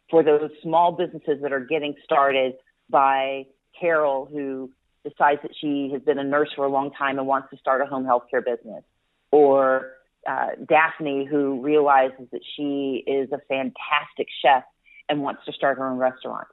for 0.09 0.23
those 0.23 0.49
small 0.61 0.91
businesses 0.91 1.41
that 1.41 1.51
are 1.51 1.59
getting 1.59 1.95
started 2.03 2.53
by 2.89 3.45
Carol, 3.79 4.27
who 4.31 4.71
decides 5.03 5.41
that 5.43 5.51
she 5.59 5.89
has 5.93 6.01
been 6.01 6.19
a 6.19 6.23
nurse 6.23 6.49
for 6.55 6.65
a 6.65 6.69
long 6.69 6.91
time 6.91 7.17
and 7.17 7.27
wants 7.27 7.49
to 7.51 7.57
start 7.57 7.81
a 7.81 7.85
home 7.85 8.05
health 8.05 8.23
care 8.29 8.41
business, 8.41 8.83
or 9.31 9.91
uh, 10.27 10.49
Daphne, 10.67 11.25
who 11.25 11.61
realizes 11.61 12.27
that 12.31 12.41
she 12.55 13.03
is 13.07 13.31
a 13.31 13.39
fantastic 13.47 14.27
chef 14.41 14.63
and 15.07 15.21
wants 15.21 15.45
to 15.45 15.53
start 15.53 15.77
her 15.77 15.87
own 15.87 15.97
restaurant. 15.97 16.47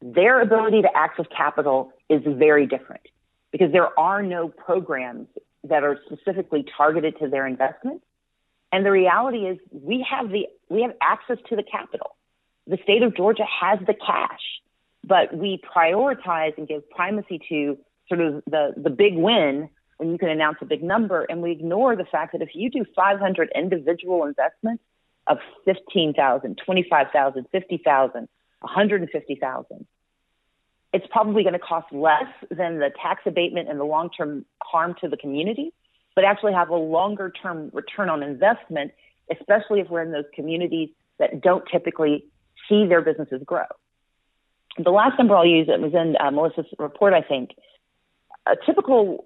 Their 0.00 0.40
ability 0.40 0.82
to 0.82 0.88
access 0.96 1.26
capital 1.34 1.92
is 2.08 2.22
very 2.24 2.66
different 2.66 3.02
because 3.50 3.72
there 3.72 3.98
are 3.98 4.22
no 4.22 4.48
programs 4.48 5.26
that 5.64 5.82
are 5.82 5.98
specifically 6.06 6.64
targeted 6.76 7.18
to 7.18 7.28
their 7.28 7.46
investment. 7.46 8.02
And 8.70 8.84
the 8.84 8.92
reality 8.92 9.38
is 9.38 9.58
we 9.72 10.06
have 10.08 10.30
the 10.30 10.46
we 10.68 10.82
have 10.82 10.92
access 11.00 11.38
to 11.48 11.56
the 11.56 11.62
capital. 11.62 12.14
The 12.68 12.78
state 12.82 13.02
of 13.02 13.16
Georgia 13.16 13.44
has 13.60 13.78
the 13.86 13.94
cash, 13.94 14.60
but 15.02 15.34
we 15.34 15.60
prioritize 15.74 16.56
and 16.58 16.68
give 16.68 16.88
primacy 16.90 17.40
to 17.48 17.78
sort 18.08 18.20
of 18.20 18.42
the, 18.46 18.74
the 18.76 18.90
big 18.90 19.16
win 19.16 19.70
when 19.96 20.12
you 20.12 20.18
can 20.18 20.28
announce 20.28 20.58
a 20.60 20.66
big 20.66 20.82
number. 20.82 21.24
And 21.24 21.40
we 21.40 21.50
ignore 21.50 21.96
the 21.96 22.04
fact 22.04 22.32
that 22.32 22.42
if 22.42 22.50
you 22.54 22.70
do 22.70 22.84
500 22.94 23.50
individual 23.54 24.24
investments 24.24 24.84
of 25.26 25.38
15,000, 25.64 26.60
25,000, 26.64 27.46
50,000, 27.50 28.28
150,000, 28.60 29.86
it's 30.92 31.06
probably 31.10 31.42
going 31.42 31.54
to 31.54 31.58
cost 31.58 31.90
less 31.90 32.24
than 32.50 32.78
the 32.78 32.90
tax 33.02 33.22
abatement 33.24 33.68
and 33.70 33.80
the 33.80 33.84
long 33.84 34.10
term 34.10 34.44
harm 34.62 34.94
to 35.00 35.08
the 35.08 35.16
community, 35.16 35.72
but 36.14 36.24
actually 36.24 36.52
have 36.52 36.68
a 36.68 36.76
longer 36.76 37.30
term 37.30 37.70
return 37.72 38.10
on 38.10 38.22
investment, 38.22 38.92
especially 39.30 39.80
if 39.80 39.88
we're 39.88 40.02
in 40.02 40.12
those 40.12 40.24
communities 40.34 40.90
that 41.18 41.40
don't 41.40 41.64
typically 41.70 42.24
see 42.68 42.86
their 42.86 43.00
businesses 43.00 43.42
grow. 43.44 43.64
The 44.76 44.90
last 44.90 45.18
number 45.18 45.36
I'll 45.36 45.46
use, 45.46 45.68
it 45.68 45.80
was 45.80 45.92
in 45.94 46.16
uh, 46.20 46.30
Melissa's 46.30 46.66
report, 46.78 47.12
I 47.12 47.22
think. 47.22 47.50
A 48.46 48.54
typical 48.64 49.24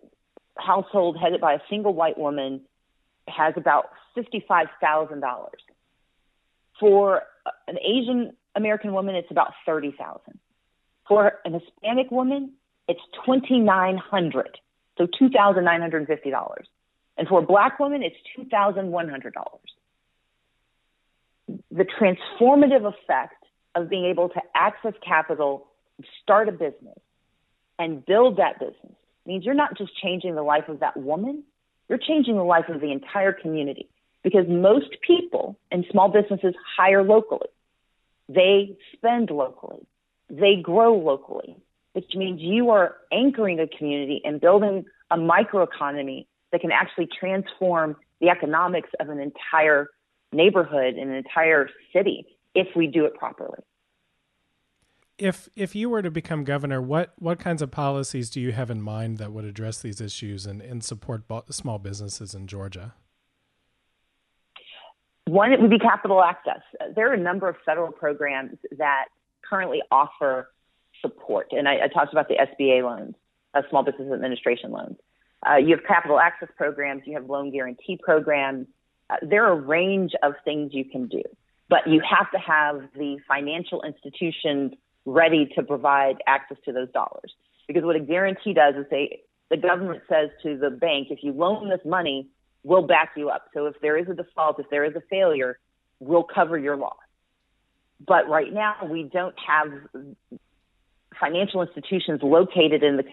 household 0.57 1.17
headed 1.21 1.41
by 1.41 1.55
a 1.55 1.59
single 1.69 1.95
white 1.95 2.19
woman 2.19 2.63
has 3.29 3.55
about 3.57 3.91
$55,000. 4.17 5.49
For 6.81 7.23
an 7.69 7.79
Asian 7.79 8.33
American 8.55 8.93
woman, 8.93 9.15
it's 9.15 9.31
about 9.31 9.53
30,000. 9.67 10.39
For 11.07 11.35
an 11.45 11.55
Hispanic 11.55 12.11
woman, 12.11 12.53
it's 12.89 13.01
2,900. 13.27 14.59
So 14.99 15.07
$2,950. 15.07 16.55
And 17.19 17.29
for 17.29 17.41
a 17.41 17.43
black 17.43 17.79
woman, 17.79 18.03
it's 18.03 18.17
$2,100. 18.39 19.33
The 21.73 21.85
transformative 21.85 22.87
effect 22.87 23.43
of 23.75 23.89
being 23.89 24.05
able 24.05 24.29
to 24.29 24.41
access 24.55 24.93
capital, 25.03 25.67
start 26.23 26.49
a 26.49 26.53
business, 26.53 26.99
and 27.79 28.05
build 28.05 28.37
that 28.37 28.59
business 28.59 28.93
means 29.25 29.47
you're 29.47 29.55
not 29.55 29.79
just 29.79 29.97
changing 29.97 30.35
the 30.35 30.43
life 30.43 30.69
of 30.69 30.81
that 30.81 30.99
woman, 30.99 31.43
you're 31.89 31.99
changing 31.99 32.37
the 32.37 32.43
life 32.45 32.69
of 32.69 32.83
the 32.83 32.93
entire 32.93 33.33
community. 33.33 33.89
Because 34.23 34.45
most 34.49 34.99
people 35.05 35.59
in 35.71 35.85
small 35.91 36.09
businesses 36.09 36.55
hire 36.77 37.03
locally, 37.03 37.49
they 38.29 38.77
spend 38.93 39.31
locally, 39.31 39.87
they 40.29 40.57
grow 40.63 40.95
locally, 40.95 41.57
which 41.95 42.15
means 42.15 42.41
you 42.41 42.71
are 42.71 42.97
anchoring 43.11 43.59
a 43.59 43.67
community 43.67 44.21
and 44.25 44.41
building 44.41 44.85
a 45.11 45.17
microeconomy 45.17 46.27
that 46.51 46.61
can 46.61 46.71
actually 46.71 47.09
transform 47.19 47.97
the 48.21 48.29
economics 48.29 48.91
of 49.01 49.09
an 49.09 49.19
entire 49.19 49.89
neighborhood, 50.33 50.95
in 50.95 51.11
an 51.11 51.15
entire 51.15 51.69
city, 51.93 52.27
if 52.55 52.69
we 52.75 52.87
do 52.87 53.05
it 53.05 53.15
properly. 53.15 53.59
If 55.19 55.49
if 55.55 55.75
you 55.75 55.89
were 55.89 56.03
to 56.03 56.11
become 56.11 56.43
governor, 56.43 56.81
what 56.81 57.13
what 57.19 57.39
kinds 57.39 57.63
of 57.63 57.71
policies 57.71 58.31
do 58.31 58.41
you 58.41 58.53
have 58.53 58.71
in 58.71 58.83
mind 58.83 59.19
that 59.19 59.33
would 59.33 59.45
address 59.45 59.81
these 59.81 60.01
issues 60.01 60.47
and, 60.47 60.61
and 60.61 60.83
support 60.83 61.25
small 61.51 61.79
businesses 61.79 62.35
in 62.35 62.47
Georgia? 62.47 62.95
One, 65.27 65.53
it 65.53 65.61
would 65.61 65.71
be 65.71 65.79
capital 65.79 66.23
access. 66.23 66.63
There 66.97 67.11
are 67.11 67.15
a 67.15 67.21
number 67.21 67.49
of 67.49 67.57
federal 67.65 67.93
programs 67.93 68.59
that 68.77 69.07
currently 69.49 69.81
offer 69.91 70.51
support, 71.01 71.49
and 71.53 71.69
I, 71.69 71.85
I 71.85 71.89
talked 71.89 72.13
about 72.13 72.29
the 72.29 72.35
SBA 72.35 72.83
loans, 72.83 73.15
uh, 73.55 73.63
Small 73.71 73.85
Business 73.85 74.13
Administration 74.13 74.73
loans. 74.73 74.97
Uh, 75.49 75.57
you 75.57 75.77
have 75.77 75.85
capital 75.87 76.19
access 76.19 76.49
programs, 76.57 77.03
you 77.07 77.15
have 77.15 77.27
loan 77.27 77.53
guarantee 77.53 77.99
programs. 78.03 78.67
There 79.21 79.47
are 79.47 79.53
a 79.53 79.61
range 79.61 80.13
of 80.23 80.35
things 80.45 80.73
you 80.73 80.85
can 80.85 81.09
do, 81.09 81.23
but 81.69 81.87
you 81.87 82.01
have 82.01 82.31
to 82.33 82.39
have 82.39 82.89
the 82.95 83.19
financial 83.29 83.83
institutions 83.83 84.73
ready 85.05 85.51
to 85.57 85.63
provide 85.63 86.17
access 86.27 86.59
to 86.65 86.73
those 86.73 86.91
dollars. 86.93 87.33
Because 87.67 87.83
what 87.85 87.97
a 87.97 88.01
guarantee 88.01 88.55
does 88.55 88.75
is 88.77 88.87
say 88.91 89.23
the 89.51 89.57
government 89.57 90.03
says 90.09 90.31
to 90.43 90.57
the 90.57 90.71
bank, 90.71 91.09
if 91.11 91.21
you 91.23 91.33
loan 91.33 91.69
this 91.69 91.81
money, 91.85 92.29
we'll 92.65 92.87
back 92.87 93.13
you 93.17 93.29
up. 93.29 93.47
So 93.55 93.67
if 93.67 93.75
there 93.81 93.99
is 93.99 94.09
a 94.09 94.15
default, 94.15 94.59
if 94.59 94.71
there 94.71 94.85
is 94.85 94.95
a 94.97 95.03
failure, 95.11 95.59
we'll 96.01 96.25
cover 96.25 96.59
your 96.59 96.77
loss. 96.77 96.97
But 98.05 98.29
right 98.29 98.53
now, 98.53 98.77
we 98.91 99.05
don't 99.05 99.35
have 99.47 99.73
financial 101.21 101.63
institutions 101.63 102.21
located 102.23 102.83
in 102.83 102.97
the 102.97 103.05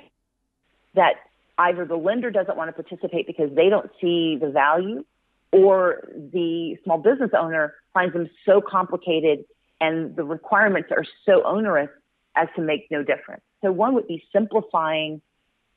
that 0.96 1.16
either 1.58 1.86
the 1.86 1.96
lender 1.96 2.32
doesn't 2.32 2.58
want 2.58 2.76
to 2.76 2.84
participate 2.84 3.28
because 3.28 3.54
they 3.56 3.70
don't 3.70 3.92
see 4.02 4.38
the 4.40 4.50
value 4.50 5.04
or 5.52 6.08
the 6.34 6.78
small 6.84 7.00
business 7.00 7.32
owner 7.38 7.74
finds 7.94 8.13
them 8.13 8.30
so 8.46 8.62
complicated 8.62 9.46
and 9.82 10.15
the 10.15 10.23
requirements 10.23 10.90
are 10.92 11.06
so 11.26 11.44
onerous 11.44 11.90
as 12.36 12.48
to 12.56 12.62
make 12.62 12.88
no 12.92 13.04
difference. 13.04 13.42
So 13.63 13.71
one 13.71 13.96
would 13.96 14.08
be 14.08 14.23
simplifying 14.32 15.21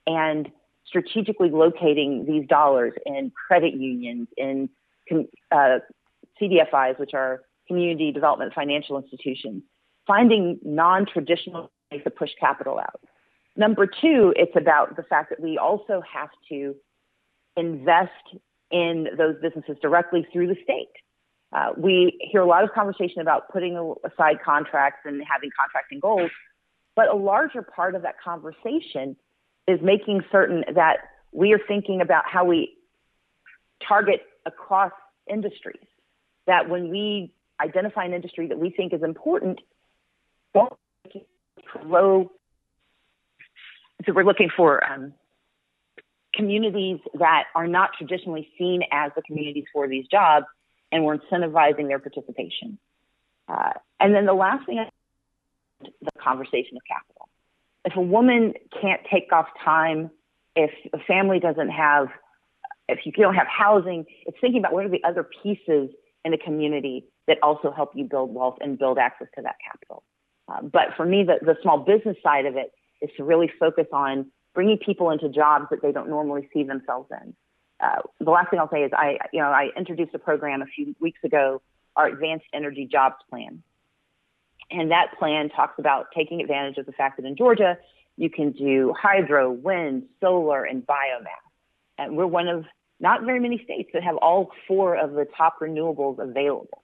and 0.06 0.50
strategically 0.86 1.50
locating 1.50 2.26
these 2.26 2.46
dollars 2.48 2.92
in 3.06 3.32
credit 3.46 3.74
unions, 3.74 4.28
in 4.36 4.68
uh, 5.50 5.78
CDFIs, 6.40 6.98
which 6.98 7.14
are 7.14 7.42
community 7.68 8.12
development 8.12 8.52
financial 8.54 8.98
institutions, 8.98 9.62
finding 10.06 10.58
non-traditional 10.62 11.70
ways 11.90 12.02
to 12.04 12.10
push 12.10 12.30
capital 12.38 12.78
out. 12.78 13.00
Number 13.56 13.86
two, 13.86 14.32
it's 14.36 14.56
about 14.56 14.96
the 14.96 15.02
fact 15.02 15.30
that 15.30 15.40
we 15.40 15.58
also 15.58 16.02
have 16.12 16.30
to 16.48 16.74
invest 17.56 18.10
in 18.72 19.08
those 19.16 19.36
businesses 19.42 19.76
directly 19.82 20.26
through 20.32 20.48
the 20.48 20.56
state. 20.64 20.88
Uh, 21.52 21.72
we 21.76 22.18
hear 22.20 22.40
a 22.40 22.46
lot 22.46 22.64
of 22.64 22.72
conversation 22.72 23.20
about 23.20 23.52
putting 23.52 23.76
aside 24.04 24.38
contracts 24.42 25.00
and 25.04 25.22
having 25.30 25.50
contracting 25.58 26.00
goals, 26.00 26.30
but 26.96 27.08
a 27.08 27.14
larger 27.14 27.62
part 27.62 27.94
of 27.94 28.02
that 28.02 28.14
conversation 28.18 29.14
is 29.68 29.78
making 29.82 30.22
certain 30.32 30.64
that 30.74 30.96
we 31.30 31.52
are 31.52 31.60
thinking 31.68 32.00
about 32.00 32.24
how 32.26 32.44
we 32.44 32.74
target 33.86 34.22
across 34.46 34.92
industries. 35.30 35.86
that 36.46 36.68
when 36.68 36.88
we 36.88 37.32
identify 37.60 38.04
an 38.04 38.12
industry 38.12 38.48
that 38.48 38.58
we 38.58 38.70
think 38.70 38.92
is 38.92 39.02
important, 39.02 39.60
well, 40.54 40.76
low. 41.84 42.30
So 44.04 44.12
we're 44.12 44.24
looking 44.24 44.50
for 44.56 44.82
um, 44.84 45.14
communities 46.34 46.98
that 47.18 47.44
are 47.54 47.66
not 47.66 47.90
traditionally 47.96 48.48
seen 48.58 48.82
as 48.90 49.12
the 49.14 49.22
communities 49.22 49.64
for 49.72 49.88
these 49.88 50.06
jobs, 50.06 50.46
and 50.90 51.04
we're 51.04 51.18
incentivizing 51.18 51.88
their 51.88 51.98
participation. 51.98 52.78
Uh, 53.48 53.72
and 54.00 54.14
then 54.14 54.26
the 54.26 54.34
last 54.34 54.66
thing, 54.66 54.84
the 55.80 56.10
conversation 56.18 56.76
of 56.76 56.82
capital. 56.88 57.28
If 57.84 57.96
a 57.96 58.00
woman 58.00 58.54
can't 58.80 59.00
take 59.10 59.32
off 59.32 59.48
time, 59.64 60.10
if 60.54 60.70
a 60.92 60.98
family 60.98 61.40
doesn't 61.40 61.70
have, 61.70 62.08
if 62.88 63.00
you 63.04 63.12
don't 63.12 63.34
have 63.34 63.46
housing, 63.46 64.04
it's 64.26 64.36
thinking 64.40 64.60
about 64.60 64.72
what 64.72 64.84
are 64.84 64.88
the 64.88 65.02
other 65.04 65.26
pieces 65.42 65.90
in 66.24 66.30
the 66.30 66.38
community 66.38 67.04
that 67.26 67.38
also 67.42 67.72
help 67.72 67.92
you 67.94 68.04
build 68.04 68.32
wealth 68.32 68.58
and 68.60 68.78
build 68.78 68.98
access 68.98 69.28
to 69.34 69.42
that 69.42 69.56
capital. 69.64 70.02
Uh, 70.48 70.62
but 70.62 70.88
for 70.96 71.04
me, 71.04 71.24
the, 71.24 71.44
the 71.44 71.56
small 71.62 71.78
business 71.78 72.16
side 72.22 72.46
of 72.46 72.56
it 72.56 72.72
is 73.00 73.10
to 73.16 73.24
really 73.24 73.50
focus 73.58 73.86
on 73.92 74.30
bringing 74.54 74.78
people 74.78 75.10
into 75.10 75.28
jobs 75.28 75.66
that 75.70 75.82
they 75.82 75.92
don't 75.92 76.08
normally 76.08 76.48
see 76.52 76.64
themselves 76.64 77.10
in. 77.22 77.34
Uh, 77.80 78.02
the 78.20 78.30
last 78.30 78.50
thing 78.50 78.58
I'll 78.60 78.70
say 78.70 78.82
is 78.82 78.92
I, 78.94 79.18
you 79.32 79.40
know, 79.40 79.48
I 79.48 79.70
introduced 79.76 80.14
a 80.14 80.18
program 80.18 80.62
a 80.62 80.66
few 80.66 80.94
weeks 81.00 81.18
ago, 81.24 81.60
our 81.96 82.06
Advanced 82.06 82.46
Energy 82.52 82.88
Jobs 82.90 83.16
Plan. 83.28 83.62
And 84.70 84.90
that 84.90 85.18
plan 85.18 85.50
talks 85.50 85.78
about 85.78 86.06
taking 86.16 86.40
advantage 86.40 86.78
of 86.78 86.86
the 86.86 86.92
fact 86.92 87.18
that 87.18 87.26
in 87.26 87.36
Georgia, 87.36 87.76
you 88.16 88.30
can 88.30 88.52
do 88.52 88.94
hydro, 88.98 89.50
wind, 89.50 90.04
solar, 90.20 90.64
and 90.64 90.86
biomass. 90.86 91.26
And 91.98 92.16
we're 92.16 92.26
one 92.26 92.48
of 92.48 92.64
not 93.00 93.22
very 93.22 93.40
many 93.40 93.60
states 93.64 93.90
that 93.92 94.02
have 94.02 94.16
all 94.16 94.50
four 94.68 94.96
of 94.96 95.12
the 95.12 95.26
top 95.36 95.60
renewables 95.60 96.18
available. 96.18 96.82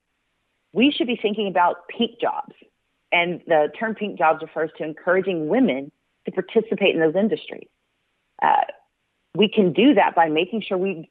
We 0.73 0.91
should 0.91 1.07
be 1.07 1.19
thinking 1.21 1.49
about 1.49 1.89
pink 1.89 2.21
jobs. 2.21 2.55
And 3.11 3.41
the 3.47 3.69
term 3.79 3.95
pink 3.95 4.19
jobs 4.19 4.43
refers 4.43 4.71
to 4.79 4.85
encouraging 4.85 5.49
women 5.49 5.93
to 6.29 6.43
participate 6.43 6.95
in 6.95 7.01
those 7.01 7.17
industries. 7.17 7.69
Uh, 8.43 8.63
we 9.35 9.49
can 9.49 9.73
do 9.73 9.95
that 9.95 10.15
by 10.15 10.29
making 10.29 10.63
sure 10.67 10.79
we 10.79 11.11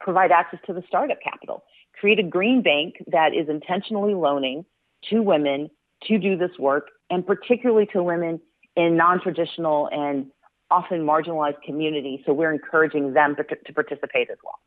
provide 0.00 0.30
access 0.30 0.60
to 0.66 0.72
the 0.72 0.82
startup 0.86 1.18
capital, 1.22 1.64
create 1.98 2.18
a 2.18 2.22
green 2.22 2.62
bank 2.62 2.96
that 3.06 3.34
is 3.34 3.48
intentionally 3.48 4.14
loaning 4.14 4.64
to 5.08 5.20
women 5.20 5.70
to 6.04 6.18
do 6.18 6.36
this 6.36 6.50
work, 6.58 6.88
and 7.10 7.26
particularly 7.26 7.86
to 7.92 8.02
women 8.02 8.40
in 8.76 8.96
non 8.96 9.20
traditional 9.20 9.88
and 9.92 10.26
often 10.70 11.00
marginalized 11.00 11.60
communities. 11.64 12.20
So 12.24 12.32
we're 12.32 12.52
encouraging 12.52 13.12
them 13.12 13.36
to, 13.36 13.44
to 13.44 13.72
participate 13.72 14.30
as 14.30 14.38
well. 14.42 14.58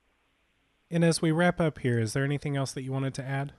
And 0.91 1.03
as 1.03 1.21
we 1.21 1.31
wrap 1.31 1.59
up 1.59 1.79
here, 1.79 1.99
is 1.99 2.13
there 2.13 2.23
anything 2.23 2.55
else 2.55 2.71
that 2.73 2.83
you 2.83 2.91
wanted 2.91 3.15
to 3.15 3.23
add? 3.23 3.53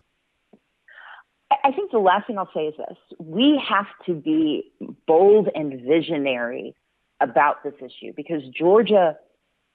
I 1.65 1.73
think 1.73 1.91
the 1.91 1.99
last 1.99 2.27
thing 2.27 2.37
I'll 2.39 2.51
say 2.55 2.67
is 2.67 2.75
this 2.77 2.99
we 3.19 3.61
have 3.67 3.87
to 4.07 4.15
be 4.15 4.71
bold 5.07 5.49
and 5.55 5.81
visionary 5.81 6.75
about 7.21 7.65
this 7.65 7.73
issue 7.79 8.12
because 8.15 8.43
Georgia 8.57 9.17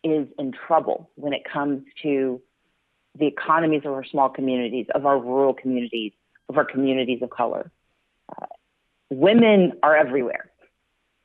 is 0.03 0.27
in 0.37 0.51
trouble 0.51 1.09
when 1.15 1.33
it 1.33 1.41
comes 1.51 1.83
to 2.03 2.39
the 3.17 3.25
economies 3.25 3.81
of 3.85 3.91
our 3.91 4.05
small 4.05 4.29
communities, 4.29 4.85
of 4.93 5.07
our 5.07 5.19
rural 5.19 5.53
communities, 5.53 6.13
of 6.47 6.57
our 6.57 6.63
communities 6.65 7.21
of 7.23 7.31
color. 7.31 7.71
Uh, 8.39 8.45
women 9.09 9.73
are 9.81 9.97
everywhere. 9.97 10.51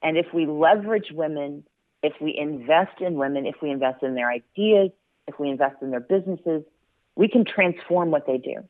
And 0.03 0.17
if 0.17 0.27
we 0.33 0.47
leverage 0.47 1.13
women, 1.13 1.65
if 2.03 2.15
we 2.23 2.37
invest 2.37 3.01
in 3.01 3.15
women, 3.15 3.47
if 3.47 3.57
we 3.63 3.71
invest 3.71 4.03
in 4.03 4.15
their 4.15 4.31
ideas, 4.31 4.91
if 5.29 5.39
we 5.39 5.51
invest 5.51 5.77
in 5.83 5.91
their 5.91 6.01
businesses, 6.01 6.63
we 7.17 7.29
can 7.29 7.45
transform 7.45 8.11
what 8.11 8.27
they 8.27 8.39
do. 8.39 8.67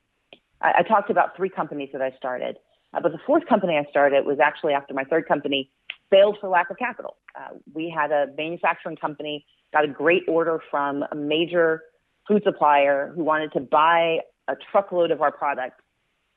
I, 0.65 0.79
I 0.79 0.83
talked 0.83 1.11
about 1.11 1.37
three 1.37 1.51
companies 1.51 1.91
that 1.93 2.03
I 2.03 2.11
started, 2.17 2.57
uh, 2.93 3.01
but 3.01 3.13
the 3.13 3.19
fourth 3.27 3.47
company 3.47 3.77
I 3.77 3.89
started 3.91 4.27
was 4.27 4.39
actually 4.43 4.73
after 4.73 4.95
my 4.95 5.05
third 5.05 5.29
company 5.29 5.71
failed 6.11 6.39
for 6.41 6.49
lack 6.49 6.71
of 6.71 6.79
capital. 6.79 7.17
Uh, 7.37 7.57
we 7.75 7.93
had 7.95 8.11
a 8.11 8.27
manufacturing 8.37 8.97
company, 8.97 9.45
got 9.73 9.85
a 9.85 9.89
great 9.89 10.23
order 10.27 10.61
from 10.71 11.05
a 11.13 11.15
major 11.15 11.83
food 12.27 12.43
supplier 12.45 13.13
who 13.15 13.23
wanted 13.23 13.53
to 13.53 13.61
buy 13.61 14.19
a 14.49 14.55
truckload 14.73 15.11
of 15.11 15.21
our 15.21 15.33
product, 15.33 15.81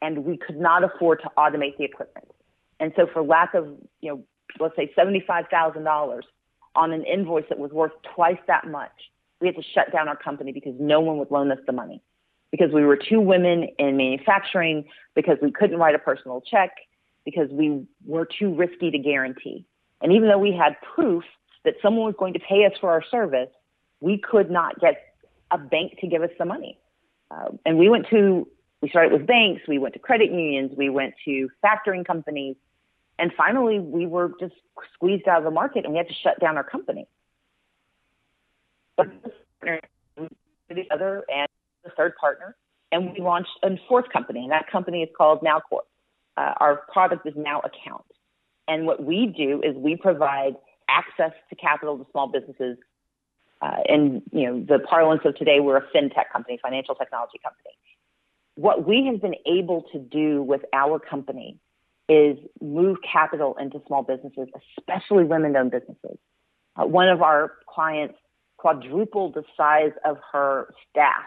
and 0.02 0.26
we 0.26 0.38
could 0.38 0.58
not 0.58 0.84
afford 0.84 1.22
to 1.22 1.32
automate 1.38 1.78
the 1.78 1.84
equipment. 1.84 2.28
And 2.80 2.94
so, 2.96 3.08
for 3.12 3.24
lack 3.24 3.54
of, 3.54 3.66
you 4.02 4.12
know, 4.12 4.24
let's 4.60 4.76
say 4.76 4.92
$75,000 4.98 6.22
on 6.76 6.92
an 6.92 7.04
invoice 7.06 7.46
that 7.50 7.58
was 7.58 7.72
worth 7.72 7.92
twice 8.16 8.38
that 8.48 8.68
much, 8.68 8.92
we 9.42 9.48
had 9.48 9.56
to 9.56 9.64
shut 9.74 9.92
down 9.92 10.08
our 10.08 10.16
company 10.16 10.52
because 10.52 10.74
no 10.80 11.00
one 11.00 11.18
would 11.18 11.32
loan 11.32 11.52
us 11.52 11.60
the 11.66 11.74
money 11.74 12.02
because 12.52 12.72
we 12.74 12.84
were 12.86 12.98
two 12.98 13.20
women 13.20 13.68
in 13.78 13.98
manufacturing, 13.98 14.86
because 15.16 15.38
we 15.42 15.52
couldn't 15.52 15.78
write 15.78 15.96
a 15.96 16.00
personal 16.00 16.42
check, 16.42 16.72
because 17.26 17.50
we 17.52 17.86
were 18.06 18.26
too 18.26 18.54
risky 18.56 18.92
to 18.92 18.98
guarantee. 18.98 19.66
And 20.02 20.14
even 20.14 20.30
though 20.30 20.38
we 20.38 20.54
had 20.54 20.76
proof 20.96 21.24
that 21.66 21.76
someone 21.82 22.06
was 22.06 22.16
going 22.18 22.34
to 22.34 22.40
pay 22.40 22.66
us 22.66 22.74
for 22.80 22.90
our 22.90 23.04
service, 23.12 23.50
we 24.00 24.18
could 24.18 24.50
not 24.50 24.80
get 24.80 25.16
a 25.52 25.58
bank 25.58 25.98
to 26.00 26.08
give 26.08 26.22
us 26.22 26.30
the 26.38 26.46
money. 26.46 26.78
Uh, 27.30 27.50
and 27.66 27.78
we 27.78 27.90
went 27.90 28.08
to, 28.10 28.48
we 28.82 28.90
started 28.90 29.12
with 29.12 29.28
banks, 29.28 29.64
we 29.68 29.78
went 29.78 29.94
to 29.94 30.00
credit 30.00 30.32
unions, 30.32 30.72
we 30.78 30.90
went 30.90 31.16
to 31.26 31.50
factoring 31.64 32.06
companies, 32.06 32.56
and 33.20 33.32
finally 33.36 33.80
we 33.80 34.06
were 34.06 34.32
just 34.40 34.54
squeezed 34.94 35.28
out 35.28 35.40
of 35.40 35.44
the 35.44 35.52
market 35.52 35.84
and 35.84 35.94
we 35.94 35.98
had 35.98 36.08
to 36.08 36.14
shut 36.14 36.40
down 36.40 36.56
our 36.58 36.64
company. 36.64 37.08
But 38.96 39.08
the 39.66 40.84
other 40.92 41.24
and 41.34 41.48
the 41.88 41.96
third 41.96 42.16
partner, 42.20 42.56
and 42.92 43.14
we 43.14 43.20
launched 43.20 43.50
a 43.64 43.70
fourth 43.88 44.06
company, 44.12 44.42
and 44.42 44.52
that 44.52 44.70
company 44.72 45.04
is 45.04 45.10
called 45.18 45.42
NowCorp. 45.42 45.88
Uh, 46.36 46.54
our 46.58 46.84
product 46.94 47.26
is 47.26 47.34
Now 47.36 47.60
Account, 47.60 48.06
and 48.68 48.86
what 48.86 49.04
we 49.04 49.26
do 49.26 49.62
is 49.64 49.76
we 49.76 49.96
provide 49.96 50.56
access 50.90 51.32
to 51.50 51.56
capital 51.56 51.98
to 51.98 52.06
small 52.12 52.28
businesses. 52.28 52.78
Uh, 53.60 53.78
in 53.90 54.22
you 54.32 54.46
know 54.46 54.64
the 54.64 54.80
parlance 54.88 55.22
of 55.26 55.36
today, 55.36 55.60
we're 55.60 55.78
a 55.78 55.88
fintech 55.96 56.30
company, 56.32 56.60
financial 56.62 56.94
technology 56.94 57.40
company. 57.44 57.72
What 58.56 58.88
we 58.88 59.08
have 59.12 59.22
been 59.22 59.36
able 59.46 59.84
to 59.94 60.00
do 60.00 60.44
with 60.44 60.62
our 60.74 61.00
company 61.00 61.60
is 62.10 62.38
move 62.62 62.98
capital 63.02 63.56
into 63.60 63.82
small 63.88 64.04
businesses, 64.04 64.48
especially 64.78 65.24
women-owned 65.26 65.72
businesses. 65.72 66.18
Uh, 66.76 66.86
one 66.86 67.10
of 67.10 67.22
our 67.22 67.54
clients 67.68 68.16
quadrupled 68.58 69.34
the 69.34 69.44
size 69.56 69.92
of 70.06 70.18
her 70.32 70.74
staff 70.90 71.26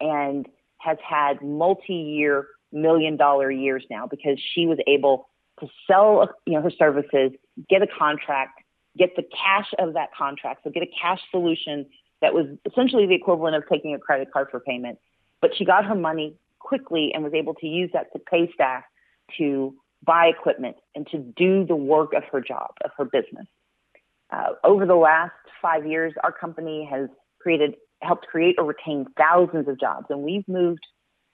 and 0.00 0.46
has 0.78 0.98
had 1.06 1.42
multi-year 1.42 2.46
million 2.72 3.16
dollar 3.16 3.50
years 3.50 3.84
now 3.90 4.06
because 4.06 4.38
she 4.54 4.66
was 4.66 4.78
able 4.86 5.28
to 5.60 5.68
sell 5.86 6.28
you 6.46 6.54
know 6.54 6.62
her 6.62 6.70
services 6.70 7.30
get 7.70 7.80
a 7.80 7.86
contract 7.86 8.60
get 8.98 9.14
the 9.16 9.22
cash 9.22 9.68
of 9.78 9.94
that 9.94 10.08
contract 10.16 10.60
so 10.64 10.70
get 10.70 10.82
a 10.82 10.90
cash 11.00 11.20
solution 11.30 11.86
that 12.22 12.34
was 12.34 12.46
essentially 12.70 13.06
the 13.06 13.14
equivalent 13.14 13.56
of 13.56 13.64
taking 13.70 13.94
a 13.94 13.98
credit 13.98 14.32
card 14.32 14.48
for 14.50 14.60
payment. 14.60 14.98
But 15.40 15.50
she 15.56 15.64
got 15.64 15.84
her 15.84 15.94
money 15.94 16.36
quickly 16.58 17.12
and 17.14 17.22
was 17.22 17.34
able 17.34 17.54
to 17.54 17.66
use 17.66 17.90
that 17.92 18.12
to 18.12 18.18
pay 18.18 18.50
staff 18.52 18.82
to 19.38 19.74
buy 20.04 20.26
equipment 20.26 20.76
and 20.94 21.06
to 21.08 21.18
do 21.18 21.64
the 21.64 21.76
work 21.76 22.12
of 22.14 22.22
her 22.32 22.40
job 22.40 22.70
of 22.84 22.90
her 22.96 23.04
business. 23.04 23.46
Uh, 24.30 24.50
over 24.64 24.86
the 24.86 24.94
last 24.96 25.32
five 25.62 25.86
years 25.86 26.12
our 26.24 26.32
company 26.32 26.88
has 26.90 27.08
created 27.40 27.76
helped 28.02 28.26
create 28.26 28.56
or 28.58 28.64
retain 28.64 29.06
thousands 29.16 29.68
of 29.68 29.78
jobs, 29.78 30.06
and 30.10 30.22
we've 30.22 30.46
moved 30.48 30.86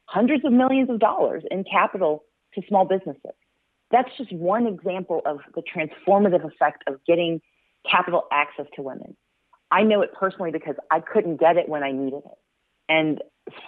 hundreds 0.07 0.45
of 0.45 0.53
millions 0.53 0.91
of 0.91 0.99
dollars 0.99 1.43
in 1.51 1.65
capital 1.65 2.25
to 2.55 2.63
small 2.69 2.85
businesses. 2.85 3.33
That's 3.91 4.11
just 4.17 4.33
one 4.33 4.67
example 4.67 5.21
of 5.27 5.41
the 5.55 5.63
transformative 5.63 6.45
effect 6.45 6.85
of 6.87 7.01
getting 7.07 7.41
capital 7.89 8.25
access 8.33 8.67
to 8.77 8.83
women. 8.83 9.17
I 9.71 9.83
know 9.83 10.03
it 10.03 10.13
personally 10.13 10.51
because 10.51 10.77
I 10.91 11.01
couldn't 11.01 11.39
get 11.41 11.57
it 11.57 11.69
when 11.69 11.83
I 11.83 11.93
needed 11.93 12.23
it. 12.25 12.39
And 12.89 13.23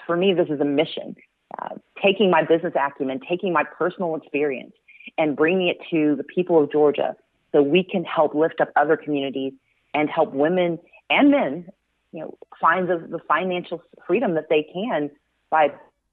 for 0.07 0.17
me, 0.17 0.35
this 0.35 0.49
is 0.49 0.61
a 0.61 0.65
mission. 0.65 1.17
Uh, 1.61 1.77
taking 2.03 2.31
my 2.31 2.43
business 2.43 2.75
acumen, 2.75 3.21
taking 3.29 3.53
my 3.53 3.65
personal 3.65 4.17
experience, 4.17 4.73
and 5.19 5.37
bringing 5.37 5.69
it 5.69 5.79
to 5.91 6.17
the 6.17 6.25
people 6.25 6.63
of 6.63 6.71
Georgia 6.71 7.15
so 7.53 7.63
we 7.63 7.85
can 7.85 8.05
help 8.05 8.35
lift 8.35 8.61
up 8.61 8.71
other 8.77 8.97
communities 8.97 9.53
and 9.93 10.11
help 10.11 10.33
women 10.33 10.79
and 11.11 11.31
men 11.31 11.69
you 12.15 12.21
know, 12.21 12.39
find 12.61 12.89
the, 12.89 12.97
the 13.11 13.19
financial 13.29 13.83
freedom 14.07 14.35
that 14.35 14.47
they 14.49 14.65
can 14.73 15.11
by 15.51 15.69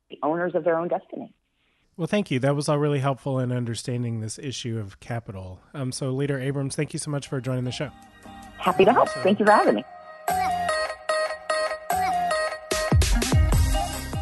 the 0.09 0.17
owners 0.23 0.55
of 0.55 0.63
their 0.63 0.77
own 0.77 0.87
destiny. 0.87 1.31
Well, 1.95 2.07
thank 2.07 2.31
you. 2.31 2.39
That 2.39 2.55
was 2.55 2.67
all 2.67 2.79
really 2.79 2.99
helpful 2.99 3.37
in 3.37 3.51
understanding 3.51 4.19
this 4.19 4.39
issue 4.39 4.79
of 4.79 4.99
capital. 4.99 5.61
Um, 5.75 5.91
so, 5.91 6.09
Leader 6.09 6.39
Abrams, 6.39 6.75
thank 6.75 6.93
you 6.93 6.99
so 6.99 7.11
much 7.11 7.27
for 7.27 7.39
joining 7.39 7.65
the 7.65 7.71
show. 7.71 7.91
Happy 8.57 8.83
to 8.83 8.91
help. 8.91 9.09
Thank 9.09 9.39
you 9.39 9.45
for 9.45 9.51
having 9.51 9.75
me. 9.75 9.83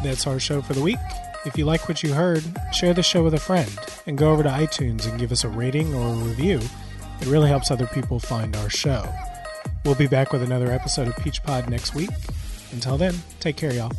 That's 0.02 0.26
our 0.26 0.38
show 0.38 0.60
for 0.60 0.74
the 0.74 0.82
week. 0.82 0.98
If 1.46 1.56
you 1.56 1.64
like 1.64 1.88
what 1.88 2.02
you 2.02 2.12
heard, 2.12 2.44
share 2.72 2.92
the 2.92 3.02
show 3.02 3.24
with 3.24 3.32
a 3.32 3.40
friend 3.40 3.70
and 4.06 4.18
go 4.18 4.30
over 4.30 4.42
to 4.42 4.50
iTunes 4.50 5.08
and 5.08 5.18
give 5.18 5.32
us 5.32 5.44
a 5.44 5.48
rating 5.48 5.94
or 5.94 6.08
a 6.08 6.16
review. 6.16 6.60
It 7.20 7.26
really 7.28 7.48
helps 7.48 7.70
other 7.70 7.86
people 7.86 8.18
find 8.18 8.54
our 8.56 8.68
show. 8.68 9.10
We'll 9.84 9.94
be 9.94 10.06
back 10.06 10.32
with 10.32 10.42
another 10.42 10.70
episode 10.70 11.08
of 11.08 11.16
Peach 11.16 11.42
Pod 11.42 11.70
next 11.70 11.94
week. 11.94 12.10
Until 12.72 12.96
then, 12.96 13.14
take 13.40 13.56
care, 13.56 13.72
y'all. 13.72 13.90